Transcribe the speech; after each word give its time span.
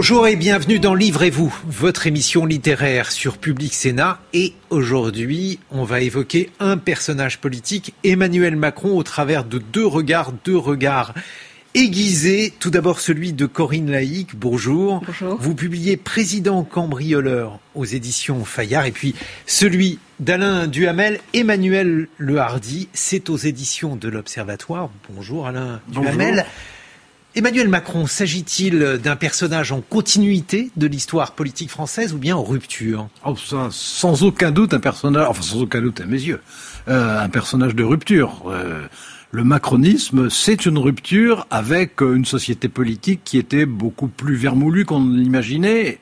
Bonjour 0.00 0.26
et 0.26 0.34
bienvenue 0.34 0.78
dans 0.78 0.94
Livrez-vous, 0.94 1.54
votre 1.66 2.06
émission 2.06 2.46
littéraire 2.46 3.12
sur 3.12 3.36
Public 3.36 3.74
Sénat. 3.74 4.18
Et 4.32 4.54
aujourd'hui, 4.70 5.58
on 5.70 5.84
va 5.84 6.00
évoquer 6.00 6.48
un 6.58 6.78
personnage 6.78 7.36
politique, 7.36 7.92
Emmanuel 8.02 8.56
Macron, 8.56 8.96
au 8.96 9.02
travers 9.02 9.44
de 9.44 9.58
deux 9.58 9.84
regards, 9.84 10.32
deux 10.42 10.56
regards 10.56 11.12
aiguisés. 11.74 12.54
Tout 12.58 12.70
d'abord 12.70 12.98
celui 12.98 13.34
de 13.34 13.44
Corinne 13.44 13.90
Laïc. 13.90 14.36
Bonjour. 14.36 15.02
Bonjour. 15.06 15.36
Vous 15.38 15.54
publiez 15.54 15.98
Président 15.98 16.64
cambrioleur 16.64 17.58
aux 17.74 17.84
éditions 17.84 18.42
Fayard. 18.46 18.86
Et 18.86 18.92
puis 18.92 19.14
celui 19.44 19.98
d'Alain 20.18 20.66
Duhamel, 20.66 21.20
Emmanuel 21.34 22.08
Le 22.16 22.38
Hardy. 22.38 22.88
C'est 22.94 23.28
aux 23.28 23.36
éditions 23.36 23.96
de 23.96 24.08
l'Observatoire. 24.08 24.88
Bonjour 25.10 25.46
Alain 25.46 25.82
Bonjour. 25.88 26.04
Duhamel. 26.04 26.46
Emmanuel 27.36 27.68
Macron, 27.68 28.08
s'agit-il 28.08 28.98
d'un 29.02 29.14
personnage 29.14 29.70
en 29.70 29.80
continuité 29.80 30.70
de 30.76 30.88
l'histoire 30.88 31.32
politique 31.32 31.70
française 31.70 32.12
ou 32.12 32.18
bien 32.18 32.36
en 32.36 32.42
rupture? 32.42 33.08
Oh, 33.24 33.36
sans 33.70 34.22
aucun 34.24 34.50
doute 34.50 34.74
un 34.74 34.80
personnage, 34.80 35.28
enfin 35.28 35.42
sans 35.42 35.62
aucun 35.62 35.80
doute 35.80 36.00
à 36.00 36.06
mes 36.06 36.20
yeux, 36.20 36.40
euh, 36.88 37.22
un 37.22 37.28
personnage 37.28 37.76
de 37.76 37.84
rupture. 37.84 38.42
Euh, 38.46 38.84
le 39.30 39.44
macronisme, 39.44 40.28
c'est 40.28 40.66
une 40.66 40.76
rupture 40.76 41.46
avec 41.52 42.00
une 42.00 42.24
société 42.24 42.68
politique 42.68 43.20
qui 43.24 43.38
était 43.38 43.64
beaucoup 43.64 44.08
plus 44.08 44.34
vermoulue 44.34 44.84
qu'on 44.84 45.06
l'imaginait. 45.06 46.00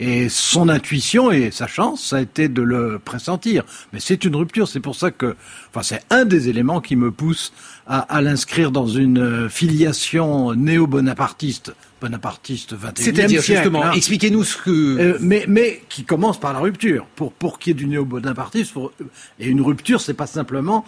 Et 0.00 0.28
son 0.28 0.68
intuition 0.68 1.32
et 1.32 1.50
sa 1.50 1.66
chance, 1.66 2.04
ça 2.04 2.16
a 2.16 2.20
été 2.20 2.48
de 2.48 2.62
le 2.62 3.00
pressentir. 3.04 3.64
Mais 3.92 3.98
c'est 3.98 4.24
une 4.24 4.36
rupture, 4.36 4.68
c'est 4.68 4.78
pour 4.78 4.94
ça 4.94 5.10
que, 5.10 5.34
enfin, 5.70 5.82
c'est 5.82 6.02
un 6.10 6.24
des 6.24 6.48
éléments 6.48 6.80
qui 6.80 6.94
me 6.94 7.10
pousse 7.10 7.52
à, 7.88 7.98
à 7.98 8.20
l'inscrire 8.20 8.70
dans 8.70 8.86
une 8.86 9.18
euh, 9.18 9.48
filiation 9.48 10.54
néo-bonapartiste, 10.54 11.74
bonapartiste 12.00 12.74
21e 12.74 12.92
C'est-à-dire 12.96 13.42
siècle, 13.42 13.62
justement, 13.62 13.84
hein. 13.86 13.92
expliquez-nous 13.92 14.44
ce 14.44 14.56
que... 14.58 14.70
Euh, 14.70 15.18
mais, 15.20 15.44
mais 15.48 15.82
qui 15.88 16.04
commence 16.04 16.38
par 16.38 16.52
la 16.52 16.60
rupture. 16.60 17.06
Pour, 17.16 17.32
pour 17.32 17.58
qu'il 17.58 17.70
y 17.70 17.72
ait 17.72 17.74
du 17.74 17.86
néo-bonapartisme, 17.86 18.72
pour- 18.74 18.92
et 19.40 19.48
une 19.48 19.60
rupture, 19.60 20.00
c'est 20.00 20.14
pas 20.14 20.26
simplement 20.28 20.84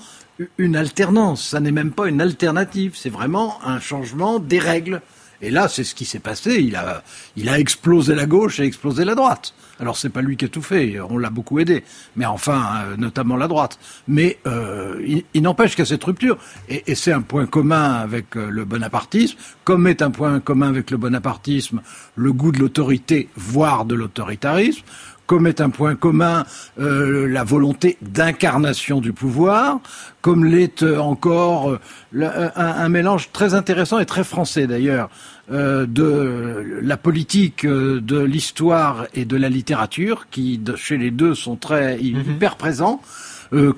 une 0.57 0.77
alternance, 0.77 1.45
ça 1.49 1.59
n'est 1.61 1.73
même 1.73 1.91
pas 1.91 2.07
une 2.09 2.21
alternative, 2.21 2.93
c'est 2.95 3.11
vraiment 3.11 3.59
un 3.65 3.81
changement 3.81 4.39
des 4.39 4.59
règles. 4.59 5.03
Et 5.43 5.51
là, 5.51 5.69
c'est 5.69 5.85
ce 5.85 5.95
qui 5.95 6.05
s'est 6.05 6.19
passé. 6.19 6.61
Il 6.61 6.77
a, 6.77 7.03
il 7.37 7.49
a 7.49 7.59
explosé 7.59 8.15
la 8.15 8.27
gauche 8.27 8.61
et 8.61 8.65
explosé 8.65 9.05
la 9.05 9.15
droite. 9.15 9.55
Alors 9.81 9.97
c'est 9.97 10.11
pas 10.11 10.21
lui 10.21 10.37
qui 10.37 10.45
a 10.45 10.49
tout 10.49 10.61
fait, 10.61 11.01
on 11.01 11.17
l'a 11.17 11.31
beaucoup 11.31 11.59
aidé, 11.59 11.85
mais 12.15 12.27
enfin, 12.27 12.83
euh, 12.85 12.97
notamment 12.99 13.37
la 13.37 13.49
droite. 13.49 13.79
Mais 14.09 14.39
euh, 14.47 15.23
il, 15.33 15.43
n'empêche 15.43 15.75
qu'à 15.75 15.87
cette 15.87 16.05
rupture, 16.05 16.37
et, 16.69 16.83
et 16.87 16.95
c'est 16.95 17.13
un 17.13 17.23
point 17.23 17.47
commun 17.47 17.95
avec 17.95 18.37
euh, 18.37 18.51
le 18.51 18.67
bonapartisme, 18.67 19.39
comme 19.65 19.87
est 19.87 20.03
un 20.03 20.11
point 20.11 20.39
commun 20.39 20.69
avec 20.69 20.91
le 20.91 20.99
bonapartisme 20.99 21.81
le 22.15 22.33
goût 22.33 22.53
de 22.53 22.59
l'autorité, 22.59 23.31
voire 23.37 23.87
de 23.87 23.95
l'autoritarisme, 23.95 24.83
comme 25.31 25.47
est 25.47 25.61
un 25.61 25.71
point 25.71 25.95
commun 25.95 26.45
euh, 26.81 27.29
la 27.29 27.45
volonté 27.45 27.97
d'incarnation 28.03 29.01
du 29.01 29.13
pouvoir, 29.13 29.79
comme 30.23 30.45
l'est 30.45 30.83
euh, 30.83 30.99
encore 30.99 31.71
euh, 31.71 32.51
un, 32.57 32.67
un 32.85 32.89
mélange 32.89 33.31
très 33.33 33.55
intéressant 33.55 34.01
et 34.01 34.07
très 34.07 34.25
français 34.25 34.67
d'ailleurs 34.67 35.09
euh, 35.53 35.87
de 35.87 36.81
la 36.83 36.97
politique, 36.97 37.65
de 37.65 38.21
l'histoire 38.21 39.07
et 39.15 39.25
de 39.25 39.37
la 39.37 39.49
littérature, 39.49 40.27
qui 40.33 40.59
de- 40.59 40.75
chez 40.75 40.97
les 40.99 41.13
deux 41.13 41.37
sont 41.37 41.55
très 41.55 42.01
hyper 42.01 42.57
présents, 42.57 43.01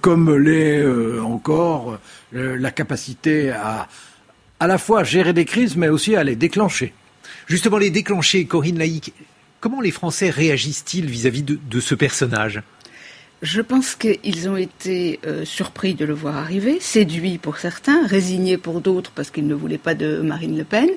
comme 0.01 0.35
l'est 0.35 0.83
encore 1.21 1.99
la 2.33 2.71
capacité 2.71 3.51
à 3.51 3.89
à 4.59 4.67
la 4.69 4.79
fois 4.79 5.05
gérer 5.05 5.33
des 5.35 5.45
crises, 5.45 5.77
mais 5.77 5.89
aussi 5.91 6.17
à 6.17 6.25
les 6.25 6.37
déclencher. 6.37 6.95
Justement, 7.47 7.77
les 7.79 7.91
déclenchés, 7.91 8.45
Corinne 8.47 8.79
Laïc, 8.79 9.13
comment 9.63 9.81
les 9.81 9.93
Français 9.93 10.29
réagissent-ils 10.29 11.07
vis-à-vis 11.07 11.45
de, 11.45 11.59
de 11.71 11.81
ce 11.81 11.95
personnage? 11.95 12.63
Je 13.43 13.61
pense 13.61 13.97
qu'ils 13.97 14.49
ont 14.49 14.57
été 14.57 15.19
euh, 15.27 15.45
surpris 15.45 15.95
de 15.95 16.05
le 16.05 16.15
voir 16.15 16.37
arriver, 16.37 16.79
séduits 16.79 17.39
pour 17.39 17.59
certains, 17.59 18.07
résignés 18.07 18.57
pour 18.57 18.81
d'autres 18.81 19.11
parce 19.11 19.33
qu'ils 19.33 19.49
ne 19.49 19.55
voulaient 19.55 19.79
pas 19.79 19.97
de 19.97 20.21
Marine 20.21 20.57
Le 20.57 20.63
Pen. 20.63 20.89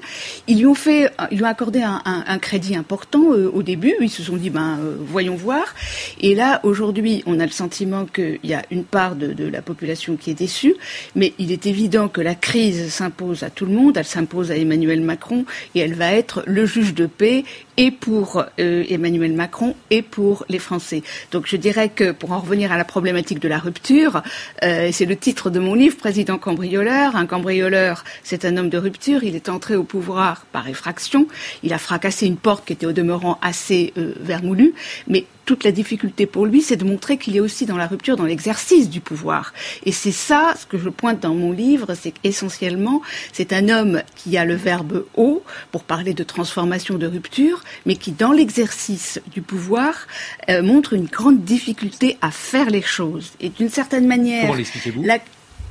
Ils 0.47 0.59
lui 0.59 0.67
ont 0.67 0.75
fait, 0.75 1.11
ils 1.31 1.39
lui 1.39 1.43
ont 1.43 1.47
accordé 1.47 1.81
un, 1.81 2.37
crédit 2.37 2.75
important 2.75 3.33
euh, 3.33 3.49
au 3.51 3.63
début. 3.63 3.95
Ils 3.99 4.11
se 4.11 4.21
sont 4.21 4.37
dit, 4.37 4.51
ben 4.51 4.77
euh, 4.79 4.95
voyons 4.99 5.33
voir. 5.33 5.73
Et 6.19 6.35
là, 6.35 6.59
aujourd'hui, 6.61 7.23
on 7.25 7.39
a 7.39 7.45
le 7.45 7.51
sentiment 7.51 8.05
qu'il 8.05 8.39
y 8.43 8.53
a 8.53 8.61
une 8.69 8.83
part 8.83 9.15
de, 9.15 9.33
de 9.33 9.47
la 9.47 9.63
population 9.63 10.15
qui 10.15 10.29
est 10.29 10.35
déçue, 10.35 10.75
mais 11.15 11.33
il 11.39 11.51
est 11.51 11.65
évident 11.65 12.09
que 12.09 12.21
la 12.21 12.35
crise 12.35 12.93
s'impose 12.93 13.41
à 13.41 13.49
tout 13.49 13.65
le 13.65 13.73
monde. 13.73 13.97
Elle 13.97 14.05
s'impose 14.05 14.51
à 14.51 14.55
Emmanuel 14.55 15.01
Macron 15.01 15.45
et 15.73 15.79
elle 15.79 15.95
va 15.95 16.11
être 16.11 16.43
le 16.45 16.67
juge 16.67 16.93
de 16.93 17.07
paix 17.07 17.43
et 17.77 17.91
pour 17.91 18.43
euh, 18.59 18.83
Emmanuel 18.89 19.33
Macron 19.33 19.75
et 19.89 20.01
pour 20.01 20.45
les 20.49 20.59
Français. 20.59 21.03
Donc 21.31 21.45
je 21.47 21.57
dirais 21.57 21.89
que 21.89 22.11
pour 22.11 22.34
en 22.35 22.39
revenir 22.39 22.71
à 22.71 22.77
la 22.77 22.85
problématique 22.85 23.39
de 23.39 23.47
la 23.47 23.57
rupture, 23.57 24.21
euh, 24.63 24.89
c'est 24.91 25.05
le 25.05 25.15
titre 25.15 25.49
de 25.49 25.59
mon 25.59 25.73
livre, 25.73 25.97
Président 25.97 26.37
cambrioleur. 26.37 27.15
Un 27.15 27.25
cambrioleur, 27.25 28.03
c'est 28.23 28.45
un 28.45 28.57
homme 28.57 28.69
de 28.69 28.77
rupture. 28.77 29.23
Il 29.23 29.35
est 29.35 29.49
entré 29.49 29.75
au 29.75 29.83
pouvoir 29.83 30.45
par 30.51 30.67
effraction. 30.67 31.27
Il 31.63 31.73
a 31.73 31.77
fracassé 31.77 32.27
une 32.27 32.37
porte 32.37 32.65
qui 32.65 32.73
était 32.73 32.85
au 32.85 32.91
demeurant 32.91 33.39
assez 33.41 33.93
euh, 33.97 34.13
vermoulue, 34.19 34.73
mais 35.07 35.25
toute 35.45 35.63
la 35.63 35.71
difficulté 35.71 36.25
pour 36.25 36.45
lui, 36.45 36.61
c'est 36.61 36.75
de 36.75 36.83
montrer 36.85 37.17
qu'il 37.17 37.35
est 37.35 37.39
aussi 37.39 37.65
dans 37.65 37.77
la 37.77 37.87
rupture, 37.87 38.17
dans 38.17 38.25
l'exercice 38.25 38.89
du 38.89 38.99
pouvoir. 38.99 39.53
Et 39.85 39.91
c'est 39.91 40.11
ça, 40.11 40.53
ce 40.59 40.65
que 40.65 40.77
je 40.77 40.89
pointe 40.89 41.19
dans 41.21 41.35
mon 41.35 41.51
livre, 41.51 41.93
c'est 41.93 42.11
qu'essentiellement, 42.11 43.01
c'est 43.31 43.53
un 43.53 43.69
homme 43.69 44.01
qui 44.15 44.37
a 44.37 44.45
le 44.45 44.55
verbe 44.55 45.05
haut 45.15 45.43
pour 45.71 45.83
parler 45.83 46.13
de 46.13 46.23
transformation, 46.23 46.97
de 46.97 47.07
rupture, 47.07 47.63
mais 47.85 47.95
qui, 47.95 48.11
dans 48.11 48.31
l'exercice 48.31 49.21
du 49.31 49.41
pouvoir, 49.41 50.07
euh, 50.49 50.63
montre 50.63 50.93
une 50.93 51.05
grande 51.05 51.43
difficulté 51.43 52.17
à 52.21 52.31
faire 52.31 52.69
les 52.69 52.81
choses. 52.81 53.31
Et 53.39 53.49
d'une 53.49 53.69
certaine 53.69 54.07
manière, 54.07 54.41
Comment 54.41 54.55
l'expliquez-vous? 54.55 55.03
la- 55.03 55.19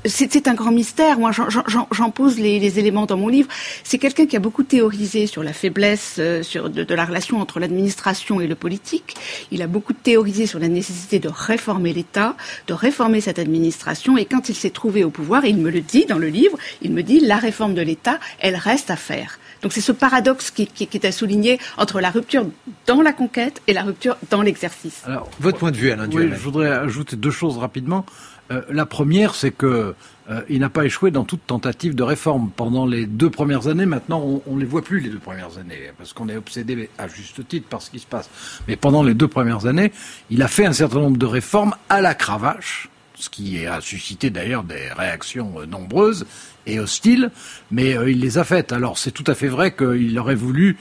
c'est 0.05 0.33
c'est 0.33 0.49
un 0.49 0.55
grand 0.55 0.71
mystère. 0.73 1.19
Moi, 1.19 1.33
j'en- 1.33 1.49
j'en 1.51 1.87
j'en 1.91 2.11
pose 2.11 2.39
les, 2.39 2.59
les 2.59 2.79
éléments 2.79 3.07
dans 3.07 3.17
mon 3.17 3.29
livre. 3.29 3.49
C'est 3.85 3.99
quelqu'un 3.99 4.27
qui 4.27 4.37
a 4.37 4.41
beaucoup 4.41 4.63
théorisé 4.63 5.27
sur 5.27 5.43
la 5.43 5.53
faiblesse 5.53 6.17
euh, 6.19 6.43
sur 6.43 6.71
de, 6.71 6.85
de 6.85 6.95
la 6.95 7.05
relation 7.05 7.41
entre 7.41 7.61
l'administration 7.61 8.41
et 8.41 8.47
le 8.47 8.55
politique. 8.55 9.15
Il 9.51 9.63
a 9.63 9.67
beaucoup 9.67 9.93
théorisé 9.93 10.47
sur 10.47 10.59
la 10.59 10.69
nécessité 10.69 11.19
de 11.19 11.29
réformer 11.29 11.93
l'État, 11.93 12.37
de 12.67 12.75
réformer 12.75 13.21
cette 13.21 13.39
administration. 13.39 14.17
Et 14.19 14.25
quand 14.25 14.49
il 14.49 14.55
s'est 14.55 14.71
trouvé 14.71 15.05
au 15.05 15.11
pouvoir, 15.11 15.45
il 15.45 15.57
me 15.57 15.71
le 15.71 15.81
dit 15.81 16.07
dans 16.07 16.19
le 16.19 16.29
livre, 16.29 16.59
il 16.83 16.93
me 16.93 17.03
dit 17.03 17.21
la 17.21 17.37
réforme 17.37 17.75
de 17.75 17.83
l'État, 17.83 18.19
elle 18.41 18.57
reste 18.57 18.91
à 18.91 18.97
faire. 18.97 19.39
Donc 19.63 19.73
c'est 19.73 19.81
ce 19.81 19.93
paradoxe 19.93 20.51
qui, 20.51 20.67
qui, 20.67 20.87
qui 20.87 20.97
est 20.99 21.07
à 21.07 21.13
souligner 21.13 21.59
entre 21.79 22.01
la 22.03 22.11
rupture 22.11 22.47
dans 22.87 23.01
la 23.01 23.13
conquête 23.15 23.63
et 23.67 23.73
la 23.73 23.83
rupture 23.83 24.17
dans 24.31 24.43
l'exercice. 24.43 25.01
Alors, 25.07 25.31
Votre 25.41 25.59
point 25.59 25.71
de 25.71 25.77
vue, 25.79 25.91
Alain 25.91 26.05
Oui, 26.05 26.11
Duhamel. 26.11 26.35
je 26.39 26.43
voudrais 26.43 26.69
ajouter 26.71 27.17
deux 27.17 27.31
choses 27.31 27.57
rapidement. 27.57 28.05
Euh, 28.51 28.63
la 28.71 28.87
première, 28.87 29.35
c'est 29.35 29.51
que 29.51 29.95
euh, 30.31 30.41
il 30.49 30.61
n'a 30.61 30.69
pas 30.69 30.85
échoué 30.85 31.11
dans 31.11 31.25
toute 31.25 31.47
tentative 31.47 31.95
de 31.95 32.03
réforme 32.03 32.51
pendant 32.55 32.87
les 32.87 33.07
deux 33.07 33.31
premières 33.31 33.69
années. 33.69 33.87
Maintenant, 33.87 34.21
on, 34.21 34.43
on 34.47 34.57
les 34.57 34.67
voit 34.67 34.83
plus 34.83 35.01
les 35.01 35.09
deux 35.09 35.19
premières 35.19 35.59
années 35.59 35.91
parce 35.97 36.13
qu'on 36.13 36.29
est 36.29 36.37
obsédé 36.37 36.91
à 36.99 37.09
juste 37.09 37.47
titre 37.49 37.69
par 37.69 37.83
ce 37.83 37.91
qui 37.91 37.99
se 37.99 38.07
passe. 38.07 38.29
Mais 38.69 38.77
pendant 38.77 39.03
les 39.03 39.15
deux 39.15 39.29
premières 39.29 39.67
années, 39.67 39.93
il 40.31 40.43
a 40.43 40.49
fait 40.49 40.67
un 40.67 40.73
certain 40.73 41.01
nombre 41.01 41.17
de 41.17 41.27
réformes 41.27 41.75
à 41.89 42.01
la 42.01 42.15
cravache, 42.15 42.91
ce 43.15 43.31
qui 43.31 43.67
a 43.67 43.81
suscité 43.81 44.31
d'ailleurs 44.31 44.65
des 44.65 44.89
réactions 44.97 45.61
euh, 45.61 45.67
nombreuses 45.67 46.27
et 46.67 46.81
hostiles. 46.81 47.31
Mais 47.71 47.97
il 48.07 48.21
les 48.21 48.39
a 48.39 48.45
faites. 48.45 48.73
Alors, 48.73 48.99
c'est 48.99 49.11
tout 49.11 49.25
à 49.27 49.35
fait 49.35 49.49
vrai 49.49 49.75
qu'il 49.75 50.19
aurait 50.19 50.35
voulu 50.35 50.79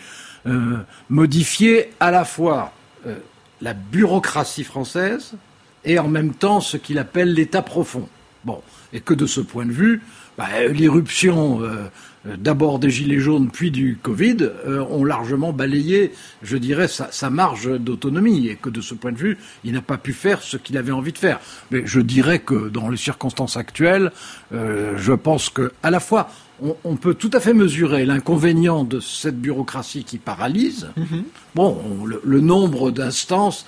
modifier 1.10 1.92
à 2.02 2.12
la 2.12 2.26
fois 2.26 2.74
la 3.62 3.74
bureaucratie 3.74 4.66
française 4.66 5.36
et 5.86 6.00
en 6.00 6.08
même 6.08 6.34
temps 6.34 6.62
ce 6.62 6.78
qu'il 6.78 6.98
appelle 6.98 7.34
l'État 7.34 7.62
profond. 7.62 8.08
Bon, 8.46 8.62
et 8.92 9.00
que 9.00 9.14
de 9.14 9.26
ce 9.26 9.42
point 9.42 9.66
de 9.66 9.72
vue, 9.72 10.02
bah, 10.38 10.48
l'irruption 10.70 11.62
euh, 11.62 11.66
euh, 11.66 11.88
d'abord 12.26 12.80
des 12.80 12.90
gilets 12.90 13.20
jaunes 13.20 13.50
puis 13.52 13.72
du 13.72 13.98
Covid 14.02 14.38
euh, 14.42 14.84
ont 14.90 15.04
largement 15.04 15.52
balayé, 15.52 16.14
je 16.42 16.58
dirais, 16.58 16.88
sa, 16.88 17.30
marge 17.30 17.80
d'autonomie 17.80 18.48
et 18.48 18.56
que 18.56 18.70
de 18.70 18.82
ce 18.82 18.94
point 18.94 19.12
de 19.12 19.18
vue, 19.18 19.38
il 19.64 19.74
n'a 19.74 19.82
pas 19.82 19.98
pu 19.98 20.14
faire 20.14 20.42
ce 20.42 20.58
qu'il 20.58 20.78
avait 20.78 20.92
envie 20.92 21.12
de 21.12 21.18
faire. 21.18 21.40
Mais 21.72 21.84
je 21.86 22.00
dirais 22.00 22.40
que 22.40 22.70
dans 22.70 22.90
les 22.90 22.98
circonstances 22.98 23.58
actuelles, 23.58 24.12
euh, 24.54 24.94
je 24.98 25.14
pense 25.14 25.50
que 25.50 25.72
à 25.84 25.92
la 25.92 26.00
fois 26.00 26.30
on, 26.86 26.96
peut 26.96 27.16
tout 27.16 27.32
à 27.34 27.42
fait 27.42 27.54
mesurer 27.54 28.06
l'inconvénient 28.06 28.86
de 28.86 29.02
cette 29.02 29.38
bureaucratie 29.38 30.06
qui 30.06 30.18
paralyse. 30.18 30.88
Mm-hmm. 30.98 31.24
Bon, 31.56 31.78
le, 32.06 32.40
nombre 32.40 32.92
d'instances 32.92 33.66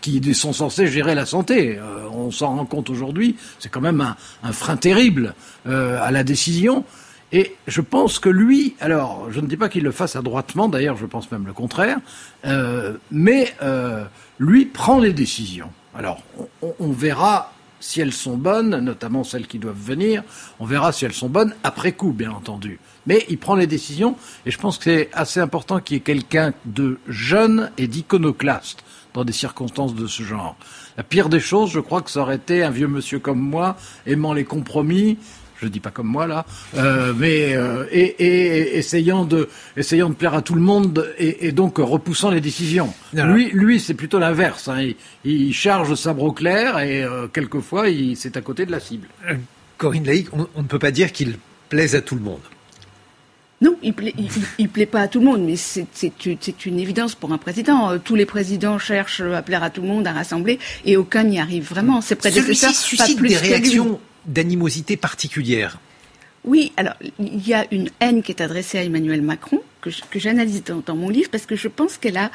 qui 0.00 0.34
sont 0.34 0.52
censées 0.52 0.86
gérer 0.86 1.16
la 1.16 1.26
santé, 1.26 1.80
on 2.12 2.30
s'en 2.30 2.54
rend 2.56 2.66
compte 2.66 2.88
aujourd'hui, 2.88 3.34
c'est 3.58 3.68
quand 3.68 3.80
même 3.80 4.00
un, 4.00 4.16
un 4.44 4.52
frein 4.52 4.76
terrible 4.76 5.34
à 5.64 6.10
la 6.12 6.22
décision. 6.22 6.84
Et 7.32 7.54
je 7.66 7.80
pense 7.80 8.18
que 8.18 8.28
lui, 8.28 8.74
alors 8.80 9.30
je 9.30 9.40
ne 9.40 9.46
dis 9.46 9.56
pas 9.56 9.68
qu'il 9.68 9.84
le 9.84 9.92
fasse 9.92 10.16
adroitement, 10.16 10.68
d'ailleurs 10.68 10.96
je 10.96 11.06
pense 11.06 11.30
même 11.30 11.46
le 11.46 11.52
contraire, 11.52 11.98
euh, 12.44 12.94
mais 13.10 13.54
euh, 13.62 14.04
lui 14.38 14.66
prend 14.66 14.98
les 14.98 15.12
décisions. 15.12 15.70
Alors 15.94 16.22
on, 16.62 16.90
verra 16.90 17.52
si 17.78 18.00
elles 18.00 18.12
sont 18.12 18.36
bonnes, 18.36 18.78
notamment 18.78 19.24
celles 19.24 19.46
qui 19.46 19.58
doivent 19.58 19.80
venir, 19.80 20.22
on 20.58 20.64
verra 20.64 20.92
si 20.92 21.04
elles 21.04 21.12
sont 21.12 21.28
bonnes 21.28 21.54
après 21.62 21.92
coup, 21.92 22.12
bien 22.12 22.32
entendu. 22.32 22.78
Mais 23.06 23.24
il 23.28 23.38
prend 23.38 23.54
les 23.54 23.66
décisions, 23.66 24.16
et 24.44 24.50
je 24.50 24.58
pense 24.58 24.78
que 24.78 24.84
c'est 24.84 25.10
assez 25.12 25.40
important 25.40 25.80
qu'il 25.80 25.96
y 25.96 25.98
ait 25.98 26.02
quelqu'un 26.02 26.52
de 26.64 26.98
jeune 27.08 27.70
et 27.78 27.86
d'iconoclaste 27.86 28.84
dans 29.14 29.24
des 29.24 29.32
circonstances 29.32 29.94
de 29.94 30.06
ce 30.06 30.22
genre. 30.22 30.56
La 30.96 31.02
pire 31.02 31.28
des 31.28 31.40
choses, 31.40 31.70
je 31.70 31.80
crois 31.80 32.02
que 32.02 32.10
ça 32.10 32.20
aurait 32.20 32.36
été 32.36 32.62
un 32.62 32.70
vieux 32.70 32.86
monsieur 32.86 33.18
comme 33.18 33.40
moi, 33.40 33.76
aimant 34.06 34.32
les 34.32 34.44
compromis, 34.44 35.18
je 35.60 35.68
dis 35.68 35.80
pas 35.80 35.90
comme 35.90 36.06
moi 36.06 36.26
là, 36.26 36.46
euh, 36.76 37.12
mais 37.16 37.54
euh, 37.54 37.84
et, 37.90 38.78
essayant 38.78 39.24
de 39.24 39.48
essayant 39.76 40.08
de 40.08 40.14
plaire 40.14 40.34
à 40.34 40.42
tout 40.42 40.54
le 40.54 40.60
monde 40.60 41.12
et, 41.18 41.52
donc 41.52 41.78
repoussant 41.78 42.30
les 42.30 42.40
décisions. 42.40 42.92
Lui, 43.12 43.50
lui, 43.52 43.80
c'est 43.80 43.94
plutôt 43.94 44.18
l'inverse. 44.18 44.68
Hein. 44.68 44.92
Il, 45.24 45.52
charge 45.52 45.94
sabre 45.94 46.22
au 46.22 46.32
clair 46.32 46.78
et 46.78 47.02
euh, 47.02 47.26
quelquefois, 47.26 47.88
il 47.88 48.16
c'est 48.16 48.36
à 48.36 48.40
côté 48.40 48.64
de 48.64 48.70
la 48.70 48.80
cible. 48.80 49.08
Corinne 49.76 50.04
Laïc, 50.04 50.28
on, 50.32 50.62
ne 50.62 50.66
peut 50.66 50.78
pas 50.78 50.90
dire 50.90 51.12
qu'il 51.12 51.36
plaise 51.68 51.94
à 51.94 52.00
tout 52.00 52.14
le 52.14 52.22
monde. 52.22 52.40
Non, 53.62 53.76
il 53.82 53.92
plaît, 53.92 54.14
il, 54.58 54.68
plaît 54.70 54.86
pas 54.86 55.02
à 55.02 55.08
tout 55.08 55.18
le 55.18 55.26
monde, 55.26 55.42
mais 55.44 55.56
c'est 55.56 56.66
une 56.66 56.78
évidence 56.78 57.14
pour 57.14 57.30
un 57.32 57.36
président. 57.36 57.98
Tous 57.98 58.14
les 58.14 58.24
présidents 58.24 58.78
cherchent 58.78 59.20
à 59.20 59.42
plaire 59.42 59.62
à 59.62 59.68
tout 59.68 59.82
le 59.82 59.88
monde, 59.88 60.06
à 60.06 60.12
rassembler, 60.12 60.58
et 60.86 60.96
aucun 60.96 61.24
n'y 61.24 61.38
arrive 61.38 61.68
vraiment. 61.68 62.00
Ses 62.00 62.14
prédécesseurs, 62.14 62.72
pas 62.96 63.14
plus 63.14 63.28
des 63.28 63.36
réactions 63.36 64.00
d'animosité 64.26 64.96
particulière. 64.96 65.78
Oui, 66.44 66.72
alors 66.76 66.94
il 67.18 67.46
y 67.46 67.54
a 67.54 67.66
une 67.70 67.90
haine 68.00 68.22
qui 68.22 68.32
est 68.32 68.40
adressée 68.40 68.78
à 68.78 68.84
Emmanuel 68.84 69.22
Macron, 69.22 69.60
que, 69.80 70.18
j'analyse 70.18 70.62
dans, 70.64 70.96
mon 70.96 71.08
livre 71.08 71.30
parce 71.30 71.46
que 71.46 71.56
je 71.56 71.68
pense 71.68 71.96
qu'elle 71.96 72.16
a 72.16 72.30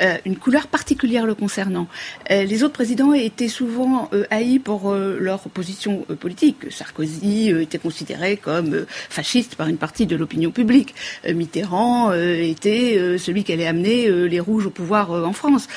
euh, 0.00 0.16
une 0.24 0.36
couleur 0.36 0.66
particulière 0.66 1.26
le 1.26 1.34
concernant. 1.34 1.88
Euh, 2.30 2.44
les 2.44 2.62
autres 2.62 2.74
présidents 2.74 3.12
étaient 3.12 3.48
souvent 3.48 4.08
euh, 4.12 4.24
haïs 4.30 4.58
pour 4.58 4.94
leur 4.94 5.40
position 5.40 6.04
politique. 6.20 6.70
Sarkozy 6.70 7.50
était 7.50 7.78
considéré 7.78 8.36
comme 8.36 8.86
fasciste 8.88 9.54
par 9.54 9.68
une 9.68 9.76
partie 9.76 10.06
de 10.06 10.16
l'opinion 10.16 10.50
publique. 10.50 10.94
Mitterrand 11.26 12.12
était 12.12 13.18
celui 13.18 13.44
qui 13.44 13.52
allait 13.52 13.66
amener 13.66 14.10
les 14.28 14.40
rouges 14.40 14.66
au 14.66 14.70
pouvoir 14.70 15.10
en 15.10 15.32
France. 15.32 15.68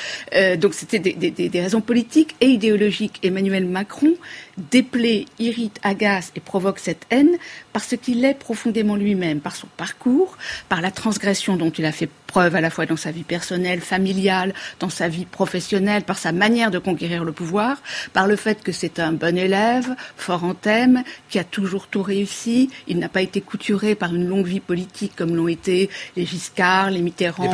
donc 0.58 0.74
c'était 0.74 0.98
des, 0.98 1.30
des, 1.30 1.60
raisons 1.60 1.80
politiques 1.80 2.36
et 2.40 2.46
idéologiques. 2.46 3.18
Emmanuel 3.22 3.66
Macron 3.66 4.14
déplaît, 4.70 5.26
irrite, 5.38 5.78
agace 5.82 6.32
et 6.36 6.40
provoque 6.40 6.78
cette 6.78 7.06
haine 7.10 7.36
parce 7.72 7.96
qu'il 7.96 8.24
est 8.24 8.34
profondément 8.34 8.96
lui-même, 8.96 9.40
par 9.40 9.56
son 9.56 9.66
parcours, 9.76 10.36
par 10.68 10.80
la 10.80 10.90
transgression 11.14 11.56
dont 11.56 11.70
il 11.70 11.84
a 11.84 11.92
fait 11.92 12.08
preuve 12.26 12.56
à 12.56 12.60
la 12.60 12.70
fois 12.70 12.86
dans 12.86 12.96
sa 12.96 13.12
vie 13.12 13.22
personnelle, 13.22 13.80
familiale, 13.80 14.52
dans 14.80 14.88
sa 14.88 15.06
vie 15.06 15.26
professionnelle, 15.26 16.02
par 16.02 16.18
sa 16.18 16.32
manière 16.32 16.72
de 16.72 16.80
conquérir 16.80 17.22
le 17.22 17.30
pouvoir, 17.30 17.76
par 18.12 18.26
le 18.26 18.34
fait 18.34 18.64
que 18.64 18.72
c'est 18.72 18.98
un 18.98 19.12
bon 19.12 19.38
élève, 19.38 19.94
fort 20.16 20.42
en 20.42 20.54
thème, 20.54 21.04
qui 21.28 21.38
a 21.38 21.44
toujours 21.44 21.86
tout 21.86 22.02
réussi. 22.02 22.68
Il 22.88 22.98
n'a 22.98 23.08
pas 23.08 23.22
été 23.22 23.40
couturé 23.40 23.94
par 23.94 24.12
une 24.12 24.26
longue 24.26 24.46
vie 24.46 24.58
politique 24.58 25.12
comme 25.14 25.36
l'ont 25.36 25.46
été 25.46 25.88
les 26.16 26.26
Giscard, 26.26 26.90
les 26.90 27.00
Mitterrand 27.00 27.48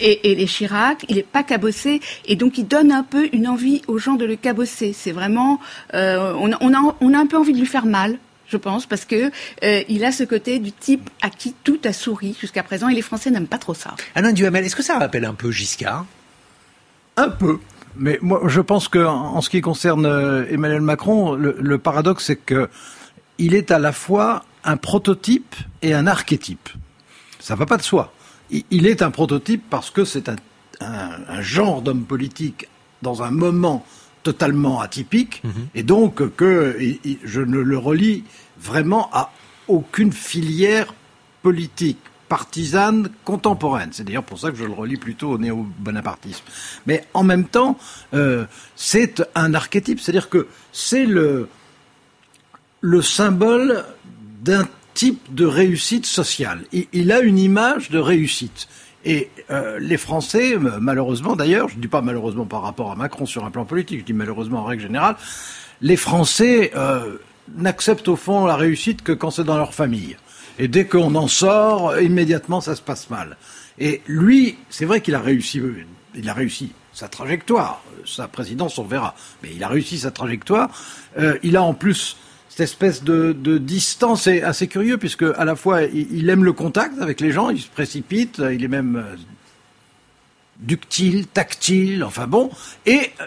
et, 0.00 0.34
les 0.34 0.46
Chirac. 0.46 1.04
Il 1.08 1.14
n'est 1.14 1.22
pas 1.22 1.44
cabossé 1.44 2.00
et 2.26 2.34
donc 2.34 2.58
il 2.58 2.66
donne 2.66 2.90
un 2.90 3.04
peu 3.04 3.28
une 3.32 3.46
envie 3.46 3.82
aux 3.86 3.98
gens 3.98 4.14
de 4.14 4.24
le 4.24 4.34
cabosser. 4.34 4.92
C'est 4.92 5.12
vraiment, 5.12 5.60
euh, 5.94 6.34
on, 6.36 6.52
a, 6.52 6.96
on 7.00 7.14
a 7.14 7.18
un 7.18 7.26
peu 7.26 7.38
envie 7.38 7.52
de 7.52 7.60
lui 7.60 7.66
faire 7.66 7.86
mal 7.86 8.18
je 8.54 8.58
pense, 8.58 8.86
parce 8.86 9.04
que 9.04 9.32
euh, 9.64 9.82
il 9.88 10.04
a 10.04 10.12
ce 10.12 10.22
côté 10.22 10.60
du 10.60 10.70
type 10.70 11.10
à 11.22 11.28
qui 11.28 11.54
tout 11.64 11.80
a 11.84 11.92
souri 11.92 12.36
jusqu'à 12.40 12.62
présent, 12.62 12.88
et 12.88 12.94
les 12.94 13.02
Français 13.02 13.30
n'aiment 13.30 13.48
pas 13.48 13.58
trop 13.58 13.74
ça. 13.74 13.96
Alain 14.14 14.32
Duhamel, 14.32 14.64
est-ce 14.64 14.76
que 14.76 14.82
ça 14.82 14.96
rappelle 14.96 15.24
un 15.24 15.34
peu 15.34 15.50
Giscard? 15.50 16.06
Un 17.16 17.30
peu. 17.30 17.58
Mais 17.96 18.18
moi, 18.22 18.42
je 18.46 18.60
pense 18.60 18.86
que 18.86 19.04
en 19.04 19.40
ce 19.40 19.50
qui 19.50 19.60
concerne 19.60 20.06
euh, 20.06 20.46
Emmanuel 20.50 20.82
Macron, 20.82 21.34
le, 21.34 21.78
paradoxe, 21.78 22.26
c'est 22.26 22.36
que 22.36 22.68
il 23.38 23.54
est 23.54 23.72
à 23.72 23.80
la 23.80 23.90
fois 23.90 24.44
un 24.62 24.76
prototype 24.76 25.56
et 25.82 25.92
un 25.94 26.06
archétype. 26.06 26.68
Ça 27.40 27.56
va 27.56 27.66
pas 27.66 27.76
de 27.76 27.82
soi. 27.82 28.12
Il, 28.70 28.86
est 28.86 29.02
un 29.02 29.10
prototype 29.10 29.64
parce 29.68 29.90
que 29.90 30.04
c'est 30.04 30.28
un, 30.28 30.36
un, 30.80 31.40
genre 31.40 31.82
d'homme 31.82 32.04
politique 32.04 32.68
dans 33.02 33.24
un 33.24 33.30
moment 33.30 33.84
totalement 34.22 34.80
atypique, 34.80 35.42
mhm. 35.44 35.52
et 35.74 35.82
donc 35.82 36.36
que 36.36 36.78
je 37.24 37.40
ne 37.40 37.58
le 37.58 37.78
relie 37.78 38.24
vraiment 38.58 39.10
à 39.12 39.32
aucune 39.68 40.12
filière 40.12 40.94
politique 41.42 41.98
partisane 42.28 43.10
contemporaine. 43.24 43.90
C'est 43.92 44.04
d'ailleurs 44.04 44.24
pour 44.24 44.38
ça 44.38 44.50
que 44.50 44.56
je 44.56 44.64
le 44.64 44.72
relie 44.72 44.96
plutôt 44.96 45.30
au 45.30 45.38
néo-bonapartisme. 45.38 46.44
Mais 46.86 47.04
en 47.14 47.22
même 47.22 47.44
temps, 47.44 47.78
euh, 48.14 48.44
c'est 48.76 49.22
un 49.34 49.54
archétype, 49.54 50.00
c'est-à-dire 50.00 50.28
que 50.28 50.48
c'est 50.72 51.04
le, 51.04 51.48
le 52.80 53.02
symbole 53.02 53.84
d'un 54.42 54.66
type 54.94 55.34
de 55.34 55.44
réussite 55.44 56.06
sociale. 56.06 56.64
il, 56.72 57.12
a 57.12 57.20
une 57.20 57.38
image 57.38 57.90
de 57.90 57.98
réussite. 57.98 58.68
Et 59.04 59.28
euh, 59.50 59.78
les 59.80 59.96
Français, 59.96 60.56
malheureusement 60.80 61.36
d'ailleurs, 61.36 61.68
je 61.68 61.76
ne 61.76 61.80
dis 61.80 61.88
pas 61.88 62.00
malheureusement 62.00 62.46
par 62.46 62.62
rapport 62.62 62.90
à 62.90 62.96
Macron 62.96 63.26
sur 63.26 63.44
un 63.44 63.50
plan 63.50 63.64
politique, 63.64 64.00
je 64.00 64.04
dis 64.04 64.12
malheureusement 64.12 64.60
en 64.60 64.64
règle 64.64 64.82
générale, 64.82 65.16
les 65.82 65.96
Français 65.96 66.72
euh, 66.74 67.18
n'acceptent 67.56 68.08
au 68.08 68.16
fond 68.16 68.46
la 68.46 68.56
réussite 68.56 69.02
que 69.02 69.12
quand 69.12 69.30
c'est 69.30 69.44
dans 69.44 69.58
leur 69.58 69.74
famille. 69.74 70.16
Et 70.58 70.68
dès 70.68 70.86
qu'on 70.86 71.14
en 71.14 71.28
sort, 71.28 72.00
immédiatement 72.00 72.60
ça 72.60 72.76
se 72.76 72.82
passe 72.82 73.10
mal. 73.10 73.36
Et 73.78 74.02
lui, 74.06 74.56
c'est 74.70 74.84
vrai 74.84 75.00
qu'il 75.00 75.14
a 75.14 75.20
réussi, 75.20 75.60
il 76.14 76.28
a 76.28 76.34
réussi 76.34 76.72
sa 76.92 77.08
trajectoire, 77.08 77.82
sa 78.06 78.28
présidence 78.28 78.78
on 78.78 78.84
verra, 78.84 79.14
mais 79.42 79.50
il 79.54 79.64
a 79.64 79.68
réussi 79.68 79.98
sa 79.98 80.10
trajectoire. 80.10 80.70
Euh, 81.18 81.38
il 81.42 81.56
a 81.56 81.62
en 81.62 81.74
plus 81.74 82.16
cette 82.54 82.60
espèce 82.60 83.02
de, 83.02 83.32
distance 83.58 84.28
est 84.28 84.42
assez 84.42 84.68
curieux 84.68 84.96
puisque 84.96 85.24
à 85.24 85.44
la 85.44 85.56
fois 85.56 85.82
il, 85.82 86.30
aime 86.30 86.44
le 86.44 86.52
contact 86.52 87.00
avec 87.00 87.20
les 87.20 87.32
gens, 87.32 87.50
il 87.50 87.60
se 87.60 87.68
précipite, 87.68 88.38
il 88.38 88.62
est 88.62 88.68
même 88.68 88.96
euh, 88.96 89.16
ductile, 90.60 91.26
tactile, 91.26 92.04
enfin 92.04 92.28
bon, 92.28 92.50
et 92.86 93.10
euh, 93.20 93.26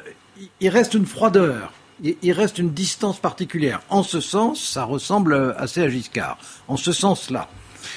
il 0.62 0.70
reste 0.70 0.94
une 0.94 1.06
froideur, 1.06 1.74
il 2.04 2.32
reste 2.32 2.60
une 2.60 2.72
distance 2.72 3.20
particulière. 3.20 3.82
En 3.90 4.04
ce 4.04 4.22
sens, 4.22 4.64
ça 4.64 4.84
ressemble 4.84 5.56
assez 5.58 5.82
à 5.82 5.90
Giscard. 5.90 6.38
En 6.68 6.78
ce 6.78 6.92
sens-là. 6.92 7.50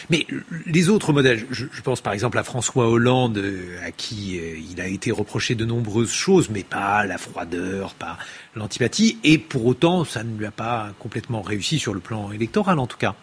Mais 0.08 0.26
les 0.66 0.88
autres 0.88 1.12
modèles, 1.12 1.46
je, 1.50 1.66
pense 1.82 2.00
par 2.00 2.12
exemple 2.12 2.38
à 2.38 2.42
François 2.42 2.88
Hollande, 2.88 3.38
euh, 3.38 3.76
à 3.84 3.90
qui 3.90 4.38
euh, 4.38 4.58
il 4.70 4.80
a 4.80 4.86
été 4.86 5.10
reproché 5.10 5.54
de 5.54 5.64
nombreuses 5.64 6.12
choses, 6.12 6.48
mais 6.50 6.62
pas 6.62 7.04
la 7.04 7.18
froideur, 7.18 7.94
pas 7.94 8.16
l'antipathie, 8.54 9.18
et 9.24 9.38
pour 9.38 9.66
autant, 9.66 10.04
ça 10.04 10.22
ne 10.22 10.36
lui 10.36 10.46
a 10.46 10.50
pas 10.50 10.90
complètement 10.98 11.42
réussi 11.42 11.78
sur 11.78 11.94
le 11.94 12.00
plan 12.00 12.32
électoral 12.32 12.78
en 12.78 12.86
tout 12.86 12.96
cas. 12.96 13.14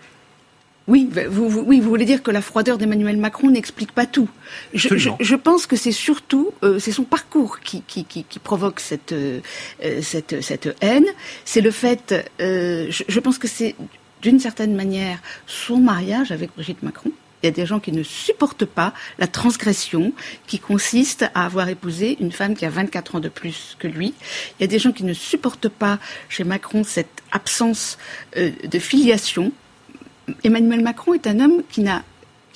Oui, 0.87 1.09
vous, 1.29 1.63
oui, 1.65 1.81
vous 1.81 1.89
voulez 1.89 2.05
dire 2.05 2.23
que 2.23 2.31
la 2.31 2.41
froideur 2.41 2.77
d'Emmanuel 2.77 3.17
Macron 3.17 3.49
n'explique 3.49 3.91
pas 3.91 4.05
tout. 4.05 4.29
Je, 4.73 5.35
pense 5.35 5.67
que 5.67 5.75
c'est 5.75 5.91
surtout, 5.91 6.51
euh, 6.63 6.79
c'est 6.79 6.93
son 6.93 7.03
parcours 7.03 7.59
qui, 7.59 7.83
provoque 8.43 8.79
cette, 8.79 9.13
cette, 10.01 10.41
cette 10.41 10.75
haine. 10.81 11.05
C'est 11.43 11.61
le 11.61 11.71
fait, 11.71 12.31
je, 12.39 13.19
pense 13.19 13.37
que 13.37 13.47
c'est 13.47 13.75
d'une 14.21 14.39
certaine 14.39 14.75
manière, 14.75 15.19
son 15.45 15.77
mariage 15.77 16.31
avec 16.31 16.51
Brigitte 16.55 16.83
Macron. 16.83 17.11
Il 17.43 17.45
y 17.45 17.49
a 17.49 17.51
des 17.51 17.67
gens 17.67 17.79
qui 17.79 17.91
ne 17.91 18.01
supportent 18.01 18.65
pas 18.65 18.93
la 19.19 19.27
transgression 19.27 20.11
qui 20.47 20.57
consiste 20.57 21.23
à 21.35 21.45
avoir 21.45 21.69
épousé 21.69 22.17
une 22.19 22.31
femme 22.31 22.55
qui 22.55 22.65
a 22.65 22.69
24 22.69 23.15
ans 23.15 23.19
de 23.19 23.29
plus 23.29 23.75
que 23.77 23.87
lui. 23.87 24.15
Il 24.59 24.61
y 24.61 24.63
a 24.63 24.67
des 24.67 24.79
gens 24.79 24.91
qui 24.91 25.03
ne 25.03 25.13
supportent 25.13 25.69
pas 25.69 25.99
chez 26.29 26.43
Macron 26.43 26.83
cette 26.83 27.21
absence 27.31 27.99
euh, 28.37 28.51
de 28.63 28.79
filiation. 28.79 29.51
Emmanuel 30.43 30.81
Macron 30.81 31.13
est 31.13 31.27
un 31.27 31.39
homme 31.39 31.63
qui 31.69 31.81
n'a 31.81 32.03